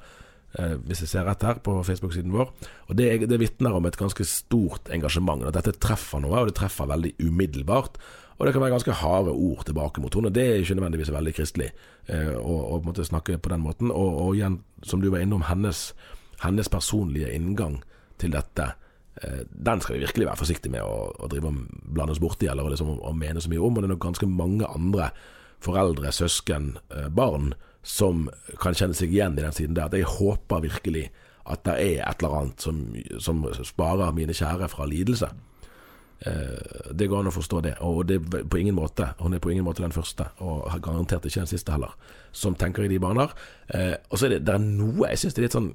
hvis 0.86 1.02
jeg 1.02 1.10
ser 1.10 1.26
rett 1.26 1.42
her 1.46 1.58
på 1.62 1.76
Facebook-siden 1.86 2.30
vår. 2.34 2.54
Og 2.86 2.96
Det, 2.98 3.28
det 3.30 3.38
vitner 3.38 3.74
om 3.74 3.86
et 3.86 3.98
ganske 3.98 4.24
stort 4.24 4.90
engasjement. 4.90 5.42
At 5.46 5.58
dette 5.58 5.78
treffer 5.78 6.22
noe, 6.22 6.38
og 6.38 6.50
det 6.50 6.58
treffer 6.58 6.86
veldig 6.90 7.16
umiddelbart. 7.18 7.98
Og 8.40 8.46
det 8.46 8.54
kan 8.54 8.62
være 8.62 8.72
ganske 8.72 8.94
harde 9.02 9.32
ord 9.36 9.66
tilbake 9.68 10.00
mot 10.00 10.14
henne. 10.16 10.32
Det 10.32 10.42
er 10.46 10.62
ikke 10.62 10.78
nødvendigvis 10.78 11.12
veldig 11.12 11.32
kristelig 11.36 11.66
eh, 12.08 12.36
å, 12.40 12.54
å 12.72 12.78
måtte 12.80 13.04
snakke 13.04 13.36
på 13.36 13.50
den 13.52 13.60
måten. 13.60 13.90
Og, 13.92 14.14
og, 14.22 14.30
igjen, 14.38 14.62
som 14.80 15.02
du 15.02 15.10
var 15.12 15.20
innom, 15.20 15.44
hennes, 15.44 15.90
hennes 16.40 16.72
personlige 16.72 17.34
inngang 17.36 17.82
til 18.16 18.32
dette 18.32 18.70
eh, 19.20 19.42
den 19.44 19.84
skal 19.84 19.98
vi 19.98 20.06
virkelig 20.06 20.30
være 20.30 20.40
forsiktige 20.40 20.72
med 20.72 20.86
å, 20.86 21.10
å 21.20 21.28
drive 21.28 21.52
og 21.52 21.90
blande 21.92 22.16
oss 22.16 22.22
borti 22.22 22.48
eller 22.48 22.72
liksom, 22.72 22.94
å 22.96 23.12
mene 23.12 23.44
så 23.44 23.52
mye 23.52 23.60
om. 23.60 23.76
Og 23.76 23.84
det 23.84 23.90
er 23.90 23.92
nok 23.92 24.06
ganske 24.08 24.30
mange 24.32 24.72
andre 24.72 25.10
foreldre, 25.60 26.08
søsken, 26.16 26.72
eh, 26.96 27.12
barn 27.12 27.52
som 27.84 28.24
kan 28.60 28.72
kjenne 28.72 28.96
seg 28.96 29.12
igjen 29.12 29.36
i 29.36 29.44
den 29.44 29.52
siden 29.56 29.76
der. 29.76 29.92
At 29.92 30.00
jeg 30.00 30.08
håper 30.16 30.64
virkelig 30.64 31.10
at 31.44 31.68
det 31.68 31.76
er 31.76 32.02
et 32.08 32.24
eller 32.24 32.40
annet 32.40 32.64
som, 32.64 32.80
som 33.20 33.44
sparer 33.68 34.16
mine 34.16 34.32
kjære 34.32 34.72
fra 34.72 34.88
lidelse. 34.88 35.28
Eh, 36.26 36.90
det 36.92 37.06
går 37.08 37.22
an 37.22 37.30
å 37.30 37.32
forstå 37.32 37.60
det, 37.64 37.74
og 37.80 38.02
det 38.10 38.18
er 38.20 38.42
på 38.44 38.58
ingen 38.60 38.76
måte 38.76 39.14
hun 39.22 39.32
er 39.32 39.40
på 39.40 39.52
ingen 39.54 39.64
måte 39.64 39.80
den 39.80 39.94
første, 39.94 40.26
og 40.44 40.66
garantert 40.84 41.24
ikke 41.24 41.46
den 41.46 41.48
siste 41.48 41.72
heller, 41.72 41.94
som 42.32 42.56
tenker 42.60 42.84
i 42.84 42.90
de 42.92 42.98
baner. 43.00 43.32
Eh, 43.72 43.94
og 44.10 44.20
så 44.20 44.28
er 44.28 44.36
det, 44.36 44.42
det 44.48 44.56
er 44.58 44.66
noe 44.66 45.08
jeg 45.08 45.22
syns 45.22 45.38
er 45.38 45.46
litt 45.46 45.56
sånn 45.56 45.70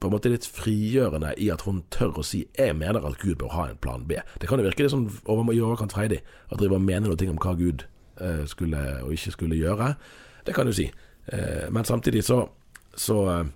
på 0.00 0.08
en 0.08 0.14
måte 0.14 0.30
litt 0.32 0.46
frigjørende 0.48 1.34
i 1.44 1.50
at 1.52 1.62
hun 1.68 1.82
tør 1.92 2.18
å 2.18 2.24
si 2.24 2.46
'jeg 2.56 2.74
mener 2.74 3.04
at 3.04 3.18
Gud 3.20 3.36
bør 3.36 3.52
ha 3.52 3.68
en 3.68 3.76
plan 3.76 4.02
B'. 4.08 4.22
Det 4.40 4.48
kan 4.48 4.58
jo 4.58 4.64
virke 4.64 4.82
litt 4.82 4.90
sånn 4.90 5.10
over, 5.26 5.52
i 5.52 5.60
overkant 5.60 5.92
freidig 5.92 6.22
å 6.50 6.56
drive 6.56 6.74
og 6.74 6.80
mene 6.80 7.06
noe 7.06 7.30
om 7.30 7.36
hva 7.36 7.54
Gud 7.54 7.84
eh, 8.18 8.46
skulle 8.46 9.04
og 9.04 9.12
ikke 9.12 9.30
skulle 9.30 9.60
gjøre. 9.60 9.96
Det 10.46 10.54
kan 10.54 10.66
du 10.66 10.72
si. 10.72 10.90
Men 11.70 11.84
samtidig 11.84 12.24
så, 12.24 12.48
så 12.96 13.46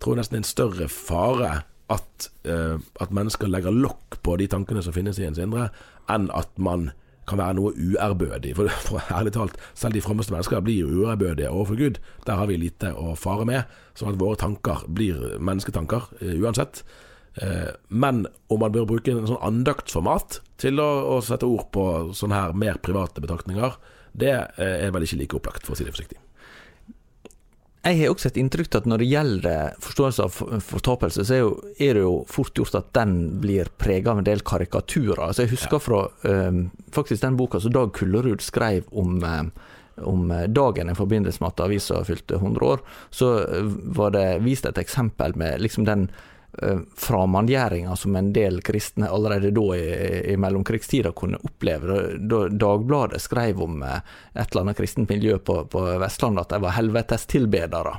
tror 0.00 0.14
jeg 0.14 0.16
nesten 0.16 0.36
en 0.36 0.44
større 0.44 0.88
fare 0.88 1.64
at, 1.92 2.28
uh, 2.48 2.76
at 3.00 3.12
mennesker 3.14 3.50
legger 3.50 3.74
lokk 3.74 4.20
på 4.24 4.36
de 4.40 4.48
tankene 4.50 4.82
som 4.84 4.94
finnes 4.96 5.18
i 5.20 5.26
ens 5.28 5.40
indre, 5.42 5.68
enn 6.12 6.28
at 6.36 6.50
man 6.60 6.90
kan 7.28 7.40
være 7.40 7.56
noe 7.58 7.74
uærbødig. 7.76 8.54
For, 8.56 8.72
for 8.88 9.12
ærlig 9.14 9.34
talt, 9.36 9.58
selv 9.76 9.96
de 9.96 10.04
frommeste 10.04 10.32
mennesker 10.34 10.64
blir 10.64 10.84
jo 10.84 11.04
uærbødige 11.04 11.50
overfor 11.50 11.80
Gud. 11.80 12.00
Der 12.26 12.40
har 12.40 12.48
vi 12.48 12.60
lite 12.60 12.94
å 12.96 13.12
fare 13.18 13.48
med, 13.48 13.76
sånn 13.98 14.14
at 14.14 14.20
våre 14.20 14.40
tanker 14.40 14.86
blir 14.88 15.38
mennesketanker 15.40 16.10
uh, 16.22 16.34
uansett. 16.40 16.82
Uh, 17.38 17.72
men 17.88 18.24
om 18.52 18.64
man 18.64 18.74
bør 18.74 18.88
bruke 18.88 19.14
en 19.14 19.28
sånn 19.28 19.44
andaktsformat 19.44 20.40
til 20.60 20.80
å, 20.82 20.88
å, 21.16 21.20
sette 21.24 21.48
ord 21.48 21.68
på 21.74 21.84
sånne 22.16 22.40
her 22.40 22.56
mer 22.56 22.80
private 22.82 23.22
betraktninger, 23.24 23.76
det 24.18 24.32
er 24.58 24.90
vel 24.90 25.04
ikke 25.06 25.20
like 25.20 25.36
opplagt, 25.38 25.66
for 25.68 25.76
å 25.76 25.78
si 25.78 25.84
det 25.86 25.92
forsiktig. 25.94 26.18
Jeg 27.86 28.00
har 28.00 28.12
også 28.12 28.28
et 28.28 28.38
inntrykk 28.42 28.72
av 28.72 28.80
at 28.82 28.88
når 28.90 29.00
det 29.00 29.08
gjelder 29.08 29.76
forståelse 29.84 30.24
av 30.26 30.60
fortapelse, 30.66 31.24
så 31.24 31.34
er, 31.36 31.42
jo, 31.44 31.52
er, 31.78 31.94
det 31.94 32.02
jo 32.02 32.14
fort 32.28 32.58
gjort 32.58 32.76
at 32.80 32.90
den 32.98 33.14
blir 33.40 33.70
prega 33.80 34.12
av 34.12 34.20
en 34.20 34.26
del 34.26 34.42
karikaturer. 34.46 35.22
Altså 35.28 35.46
jeg 35.46 35.54
husker 35.54 35.78
ja. 35.78 35.84
fra 35.84 36.00
um, 36.26 36.64
faktisk 36.94 37.22
den 37.22 37.38
boka 37.38 37.60
som 37.62 37.74
Dag 37.74 37.92
Kullerud 37.96 38.42
skrev 38.44 38.88
om 38.90 39.20
um, 39.22 39.52
om 39.98 40.28
dagen 40.54 40.90
i 40.92 40.94
forbindelse 40.94 41.42
med 41.42 41.56
at 41.56 41.60
avisa 41.64 42.04
fylte 42.06 42.36
100 42.38 42.62
år, 42.62 42.82
så 43.10 43.32
var 43.98 44.12
det 44.14 44.26
vist 44.44 44.68
et 44.68 44.78
eksempel 44.78 45.34
med 45.34 45.58
liksom 45.58 45.88
den 45.88 46.04
Eh, 46.06 46.37
framandgjøringa 46.96 47.96
som 47.96 48.16
en 48.16 48.32
del 48.32 48.60
kristne 48.66 49.08
allerede 49.08 49.50
da 49.54 49.76
i, 49.76 49.84
i 50.32 50.36
mellomkrigstida 50.36 51.12
kunne 51.12 51.38
oppleve. 51.44 52.00
Da 52.18 52.48
Dagbladet 52.48 53.20
skrev 53.22 53.62
om 53.62 53.82
eh, 53.82 54.00
et 54.34 54.50
eller 54.50 54.66
annet 54.66 54.80
kristent 54.80 55.10
miljø 55.10 55.38
på, 55.38 55.60
på 55.70 55.84
Vestlandet 56.02 56.46
at 56.46 56.56
de 56.56 56.62
var 56.64 56.76
helvetestilbedere. 56.78 57.94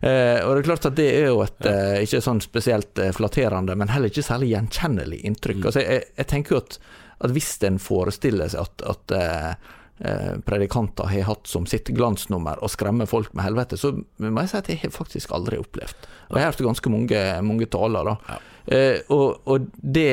Eh, 0.00 0.38
og 0.44 0.54
det 0.54 0.60
er 0.60 0.68
klart 0.68 0.86
at 0.90 0.98
det 0.98 1.08
er 1.16 1.30
jo 1.32 1.42
et 1.42 1.66
eh, 1.66 1.96
ikke 2.06 2.22
sånn 2.22 2.42
spesielt 2.44 3.02
eh, 3.02 3.14
flatterende, 3.16 3.74
men 3.78 3.90
heller 3.90 4.12
ikke 4.12 4.26
særlig 4.26 4.52
gjenkjennelig 4.54 5.24
inntrykk. 5.26 5.62
Mm. 5.62 5.66
Altså, 5.70 5.84
jeg, 5.84 6.06
jeg, 6.14 6.30
tenker 6.30 6.54
jo 6.54 6.62
at, 6.62 6.78
at 7.26 7.34
hvis 7.34 7.50
en 7.66 7.82
forestiller 7.82 8.52
seg 8.52 8.68
at, 8.68 8.86
at 8.94 9.18
eh, 9.18 9.50
Eh, 9.52 9.77
predikanter 9.98 11.08
har 11.10 11.24
hatt 11.26 11.48
som 11.50 11.64
sitt 11.66 11.88
glansnummer 11.90 12.60
å 12.62 12.68
skremme 12.70 13.06
folk 13.10 13.32
med 13.34 13.42
helvete, 13.42 13.74
så 13.80 13.90
må 13.96 14.44
jeg 14.44 14.50
si 14.52 14.58
at 14.60 14.70
jeg 14.70 14.80
har 14.84 14.92
faktisk 14.94 15.32
aldri 15.34 15.58
opplevd. 15.58 16.06
Og 16.28 16.38
jeg 16.38 16.44
har 16.44 16.52
hørt 16.52 16.62
ganske 16.68 16.92
mange, 16.92 17.22
mange 17.42 17.66
taler, 17.72 18.12
da. 18.12 18.14
Ja. 18.28 18.38
Eh, 18.68 19.00
og, 19.14 19.48
og 19.48 19.66
det, 19.74 20.12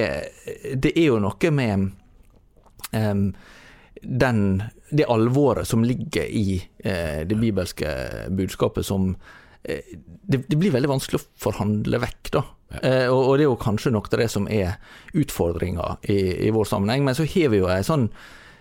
det, 0.74 0.94
er 0.96 1.10
jo 1.10 1.20
noe 1.22 1.52
med 1.54 1.90
um, 2.96 3.26
den, 4.02 4.42
det 4.90 5.08
alvoret 5.12 5.68
som 5.68 5.84
ligger 5.84 6.26
i 6.26 6.62
eh, 6.78 7.26
det 7.28 7.36
bibelske 7.36 7.90
budskapet 8.30 8.86
som 8.86 9.10
eh, 9.64 9.98
det, 10.22 10.46
det, 10.48 10.56
blir 10.56 10.74
veldig 10.74 10.94
vanskelig 10.96 11.20
å 11.20 11.28
forhandle 11.48 12.00
vekk, 12.06 12.32
da. 12.38 12.46
Eh, 12.82 13.08
og, 13.10 13.20
og, 13.20 13.36
det 13.38 13.46
er 13.46 13.50
jo 13.50 13.60
kanskje 13.62 13.94
noe 13.94 14.08
av 14.08 14.20
det 14.24 14.30
som 14.32 14.48
er 14.52 14.80
utfordringa 15.16 15.98
i, 16.10 16.48
i 16.48 16.54
vår 16.54 16.72
sammenheng. 16.72 17.06
Men 17.06 17.18
så 17.18 17.28
har 17.28 17.52
vi 17.54 17.62
jo 17.62 17.70
ei 17.72 17.84
sånn 17.86 18.10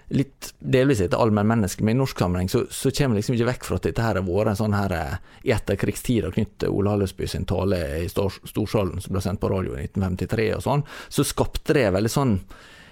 litt 0.08 0.50
delvis 0.58 1.00
etter 1.00 1.20
allmennmenneske, 1.20 1.84
men 1.84 1.96
i 1.96 1.98
norsk 1.98 2.18
sammenheng 2.18 2.50
så, 2.52 2.64
så 2.70 2.90
kommer 2.92 3.16
vi 3.16 3.22
liksom 3.22 3.38
ikke 3.38 3.48
vekk 3.48 3.66
fra 3.68 3.78
at 3.80 3.88
dette 3.88 4.04
her 4.04 4.18
har 4.20 4.26
vært 4.26 4.52
en 4.52 4.60
sånn 4.60 4.76
her 4.76 4.92
eh, 4.92 5.16
i 5.48 5.54
etterkrigstida 5.56 6.32
knyttet 6.34 6.66
til 6.66 6.76
Ole 6.76 6.92
Hallesby 6.92 7.28
sin 7.30 7.46
tale 7.48 7.80
i 8.02 8.10
Storsalen 8.12 9.00
som 9.00 9.16
ble 9.16 9.24
sendt 9.24 9.40
på 9.40 9.50
radio 9.52 9.78
i 9.78 9.86
1953 9.88 10.48
og 10.58 10.64
sånn, 10.66 10.86
så 11.08 11.26
skapte 11.26 11.76
det 11.78 11.88
veldig 11.96 12.12
sånn 12.12 12.36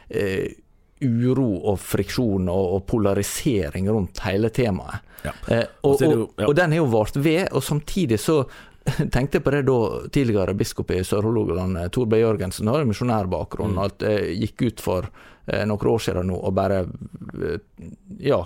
eh, 0.08 0.56
uro 1.02 1.48
og 1.72 1.80
friksjon 1.82 2.48
og, 2.48 2.66
og, 2.76 2.84
polarisering 2.90 3.90
rundt 3.90 4.22
hele 4.26 4.52
temaet. 4.54 5.08
Ja. 5.22 5.32
Eh, 5.54 5.64
og, 5.86 6.02
og, 6.02 6.22
og, 6.42 6.52
den 6.58 6.74
har 6.74 6.82
jo 6.82 6.90
vart 6.92 7.18
ved, 7.18 7.48
og 7.52 7.64
samtidig 7.66 8.20
så 8.22 8.42
tenkte 9.14 9.40
på 9.40 9.52
det 9.54 9.64
da 9.68 9.78
tidligere 10.12 10.54
biskop 10.58 10.90
i 10.90 11.02
Sør-Hålogaland, 11.06 11.76
Torbjørn 11.76 11.92
Tor 11.94 12.08
B. 12.10 12.22
Jørgensen, 12.22 12.70
har 12.70 12.88
misjonærbakgrunn, 12.88 13.76
mm. 13.76 13.98
det 14.02 14.14
eh, 14.16 14.32
gikk 14.46 14.66
ut 14.66 14.82
for 14.82 15.06
eh, 15.06 15.28
noen 15.42 15.88
år 15.90 16.02
siden 16.04 16.28
nå 16.30 16.36
og 16.38 16.52
bare 16.54 16.84
ja, 18.22 18.38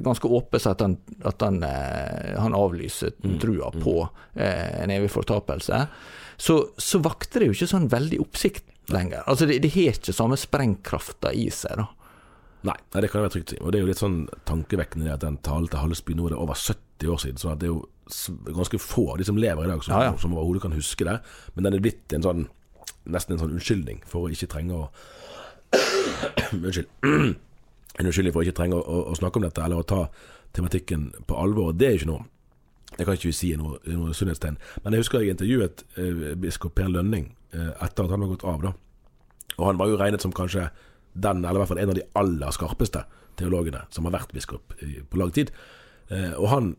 ganske 0.00 0.28
åpent 0.28 0.68
at, 0.70 0.80
han, 0.80 0.94
at 1.28 1.42
han, 1.44 1.58
han 1.60 2.56
avlyser 2.56 3.12
mm. 3.20 3.34
trua 3.42 3.68
mm. 3.74 3.82
på 3.84 3.94
en 4.40 4.94
evig 4.94 5.10
fortapelse. 5.12 5.82
Så, 6.40 6.56
så 6.80 7.02
vakte 7.04 7.42
det 7.42 7.50
jo 7.50 7.58
ikke 7.58 7.68
sånn 7.74 7.90
veldig 7.92 8.22
oppsikt 8.24 8.64
lenger. 8.88 9.26
Altså 9.28 9.46
Det, 9.46 9.58
det 9.60 9.72
har 9.74 9.92
ikke 9.92 10.14
samme 10.16 10.38
sprengkrafta 10.40 11.34
i 11.36 11.50
seg. 11.52 11.82
da. 11.82 11.88
Nei, 12.70 12.76
det 12.92 13.08
kan 13.08 13.20
jeg 13.20 13.26
være 13.26 13.34
trygt 13.36 13.54
si. 13.54 13.58
Og 13.60 13.72
det 13.72 13.78
er 13.78 13.84
jo 13.84 13.90
litt 13.90 14.02
sånn 14.02 14.22
tankevekkende 14.48 15.14
at 15.14 15.24
den 15.24 15.38
talen 15.44 15.68
til 15.70 15.80
Hallesby 15.80 16.16
nå 16.16 16.28
er 16.28 16.36
over 16.36 16.58
70 16.58 17.12
år 17.12 17.20
siden. 17.22 17.40
Så 17.40 17.54
det 17.60 17.68
er 17.68 17.74
jo 17.74 18.54
ganske 18.56 18.80
få 18.82 19.06
av 19.14 19.20
de 19.20 19.28
som 19.28 19.38
lever 19.40 19.64
i 19.64 19.70
dag, 19.70 19.84
som, 19.84 19.96
ja, 19.96 20.10
ja. 20.10 20.16
som 20.20 20.34
overhodet 20.36 20.64
kan 20.66 20.76
huske 20.76 21.06
det. 21.08 21.20
Men 21.54 21.68
den 21.68 21.78
er 21.78 21.84
blitt 21.84 22.16
en 22.16 22.26
sånn 22.26 22.48
nesten 23.10 23.34
en 23.34 23.40
sånn 23.40 23.54
unnskyldning 23.56 24.02
for 24.08 24.26
å 24.26 24.32
ikke 24.32 24.50
trenge 24.52 24.76
å 24.76 24.88
Unnskyld. 26.52 26.88
en 28.00 28.06
unnskyldning 28.06 28.34
for 28.34 28.46
ikke 28.46 28.56
trenge 28.56 28.78
å, 28.78 29.00
å, 29.10 29.16
snakke 29.18 29.40
om 29.40 29.46
dette, 29.46 29.62
eller 29.64 29.82
å 29.82 29.86
ta 29.86 30.04
tematikken 30.56 31.10
på 31.28 31.38
alvor. 31.38 31.72
Det 31.76 31.88
er 31.88 31.98
ikke 31.98 32.12
noe 32.12 32.28
Det 32.90 33.06
kan 33.06 33.14
ikke 33.14 33.32
si 33.32 33.52
noe, 33.56 33.78
noe 33.86 34.14
sunnhetstegn. 34.16 34.58
Men 34.84 34.94
jeg 34.94 35.04
husker 35.04 35.22
jeg 35.22 35.36
intervjuet 35.36 35.84
eh, 35.94 36.32
biskop 36.42 36.74
Per 36.74 36.90
Lønning 36.90 37.28
eh, 37.54 37.70
etter 37.70 38.04
at 38.04 38.10
han 38.10 38.24
var 38.24 38.32
gått 38.32 38.44
av. 38.44 38.64
da 38.64 38.72
Og 39.56 39.66
han 39.68 39.78
var 39.78 39.92
jo 39.92 39.98
regnet 40.00 40.24
som 40.24 40.34
kanskje 40.34 40.68
den, 41.14 41.44
eller 41.44 41.60
i 41.60 41.62
hvert 41.62 41.70
fall 41.70 41.82
en 41.82 41.92
av 41.92 41.98
de 41.98 42.06
aller 42.18 42.54
skarpeste 42.54 43.04
teologene 43.38 43.84
som 43.94 44.06
har 44.06 44.16
vært 44.18 44.34
biskop 44.34 44.74
i, 44.82 45.00
på 45.06 45.20
lang 45.22 45.30
tid. 45.34 45.52
Eh, 46.10 46.34
og 46.34 46.50
han 46.50 46.74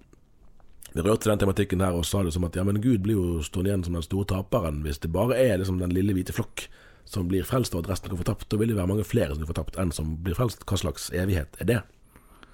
rørte 0.99 1.30
den 1.30 1.39
tematikken 1.39 1.82
her 1.84 1.95
og 1.95 2.06
sa 2.06 2.25
det 2.25 2.36
som 2.36 2.43
at 2.43 2.60
ja, 2.60 2.65
men 2.67 2.82
Gud 2.84 3.06
blir 3.06 3.15
jo 3.15 3.43
stående 3.45 3.71
igjen 3.71 3.86
som 3.88 3.95
den 3.95 4.06
store 4.06 4.27
taperen 4.34 4.82
hvis 4.84 4.99
det 4.99 5.13
bare 5.15 5.39
er 5.39 5.62
liksom 5.62 5.80
den 5.80 5.93
lille 5.95 6.15
hvite 6.17 6.36
flokk 6.36 6.65
som 7.12 7.28
blir 7.28 7.45
frelst, 7.47 7.76
og 7.76 7.84
at 7.84 7.91
resten 7.93 8.12
går 8.12 8.21
fortapt. 8.24 8.47
Da 8.52 8.60
vil 8.60 8.71
det 8.71 8.78
være 8.78 8.89
mange 8.91 9.08
flere 9.08 9.34
som 9.34 9.43
går 9.43 9.52
fortapt 9.52 9.80
enn 9.82 9.91
som 9.95 10.15
blir 10.24 10.38
frelst. 10.38 10.63
Hva 10.67 10.80
slags 10.80 11.10
evighet 11.15 11.60
er 11.60 11.69
det? 11.69 11.82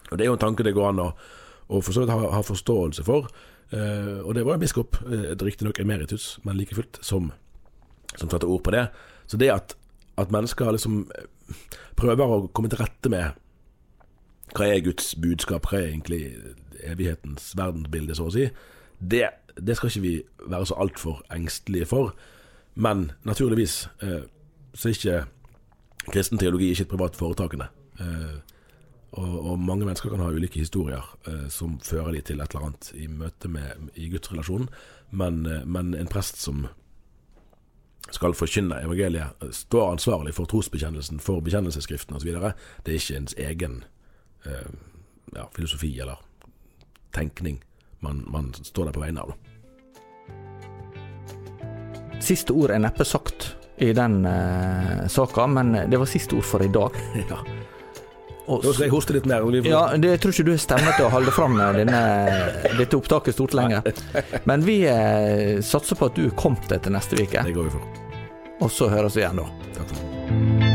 Og 0.10 0.18
Det 0.18 0.26
er 0.26 0.32
jo 0.32 0.38
en 0.38 0.46
tanke 0.46 0.66
det 0.66 0.76
går 0.76 0.90
an 0.90 1.04
å, 1.04 1.10
å 1.68 1.82
for 1.84 1.94
så 1.94 2.04
vidt 2.04 2.14
ha, 2.14 2.32
ha, 2.34 2.44
forståelse 2.46 3.06
for. 3.08 3.30
Uh, 3.74 4.24
og 4.24 4.34
det 4.38 4.46
var 4.48 4.56
en 4.56 4.64
biskop, 4.64 4.98
uh, 5.04 5.34
riktignok 5.44 5.80
emeritus, 5.84 6.38
men 6.48 6.58
like 6.58 6.76
fullt, 6.76 7.00
som, 7.04 7.32
som 8.16 8.32
satte 8.32 8.48
ord 8.48 8.64
på 8.64 8.74
det. 8.74 8.88
Så 9.28 9.38
det 9.38 9.52
at, 9.52 9.76
at 10.18 10.32
mennesker 10.32 10.72
liksom 10.72 11.02
eh, 11.12 11.28
prøver 12.00 12.32
å 12.32 12.48
komme 12.56 12.72
til 12.72 12.80
rette 12.80 13.12
med 13.12 13.36
hva 14.56 14.70
er 14.72 14.86
Guds 14.86 15.12
budskap, 15.20 15.68
hva 15.68 15.82
er 15.82 15.90
egentlig 15.92 16.22
evighetens 16.88 17.52
verdensbilde, 17.60 18.16
så 18.16 18.30
å 18.30 18.34
si, 18.34 18.48
det, 18.98 19.26
det 19.60 19.76
skal 19.76 19.92
ikke 19.92 20.06
vi 20.06 20.16
være 20.48 20.70
så 20.70 20.78
altfor 20.80 21.20
engstelige 21.36 21.90
for. 21.92 22.16
Men 22.80 23.12
naturligvis 23.28 23.90
eh, 24.06 24.24
så 24.78 24.90
er 24.90 24.98
ikke 24.98 26.12
kristen 26.14 26.40
teologi 26.40 26.70
ikke 26.72 26.86
et 26.86 26.92
privat 26.94 27.18
foretakende. 27.18 27.68
Eh, 28.00 28.38
og, 29.18 29.52
og, 29.52 29.60
mange 29.60 29.86
mennesker 29.86 30.12
kan 30.12 30.22
ha 30.22 30.30
ulike 30.30 30.60
historier 30.62 31.04
eh, 31.28 31.48
som 31.50 31.80
fører 31.84 32.14
de 32.14 32.22
til 32.22 32.42
et 32.44 32.54
eller 32.54 32.68
annet 32.70 32.92
i 32.94 33.08
møte 33.08 33.50
med 33.50 33.90
i 33.96 34.10
gudsrelasjonen, 34.12 34.70
men, 35.12 35.46
eh, 35.46 35.66
men 35.66 35.96
en 35.98 36.12
prest 36.12 36.38
som 36.42 36.68
skal 38.12 38.36
forkynne 38.38 38.78
evangeliet, 38.86 39.48
står 39.52 39.92
ansvarlig 39.92 40.36
for 40.38 40.48
trosbekjennelsen, 40.48 41.20
for 41.20 41.42
bekjennelsesskriften 41.44 42.16
osv. 42.16 42.30
Det 42.32 42.94
er 42.94 43.00
ikke 43.00 43.18
ens 43.20 43.36
egen 43.38 43.82
eh, 44.46 44.70
ja, 45.36 45.48
filosofi 45.56 45.92
eller 46.00 46.22
tenkning 47.16 47.64
man, 48.00 48.24
man 48.28 48.54
står 48.54 48.86
der 48.86 48.96
på 48.96 49.04
vegne 49.04 49.26
av. 49.26 49.36
Siste 52.24 52.54
ord 52.54 52.72
er 52.74 52.82
neppe 52.82 53.06
sagt 53.06 53.56
i 53.78 53.94
den 53.94 54.26
uh, 54.26 55.08
saka, 55.08 55.48
men 55.48 55.76
det 55.90 56.00
var 56.02 56.10
siste 56.10 56.38
ord 56.38 56.46
for 56.46 56.66
i 56.66 56.70
dag. 56.74 56.98
ja. 57.30 57.42
Nå 58.48 58.62
skal 58.64 58.86
jeg 58.86 58.94
hoste 58.94 59.16
litt 59.16 59.26
mer. 59.28 59.44
Ja, 59.68 59.82
det, 60.00 60.14
Jeg 60.16 60.22
tror 60.24 60.34
ikke 60.34 60.46
du 60.48 60.54
har 60.54 60.62
stemme 60.64 60.94
til 60.96 61.08
å 61.10 61.12
holde 61.12 61.34
fram 61.36 61.58
denne, 61.76 62.04
dette 62.80 62.96
opptaket 62.96 63.36
stort 63.36 63.58
lenger. 63.58 63.84
Men 64.48 64.64
vi 64.64 64.80
eh, 64.88 65.60
satser 65.60 66.00
på 66.00 66.08
at 66.08 66.16
du 66.16 66.30
er 66.30 66.38
kommet 66.40 66.72
til 66.72 66.96
neste 66.96 67.20
uke. 67.20 67.44
Det 67.44 67.58
går 67.58 67.68
vi 67.68 67.76
for. 67.76 68.16
Og 68.64 68.72
så 68.72 68.88
høres 68.94 69.20
vi 69.20 69.26
igjen 69.26 69.44
da. 69.44 69.52
Takk 69.76 69.94
for. 69.94 70.67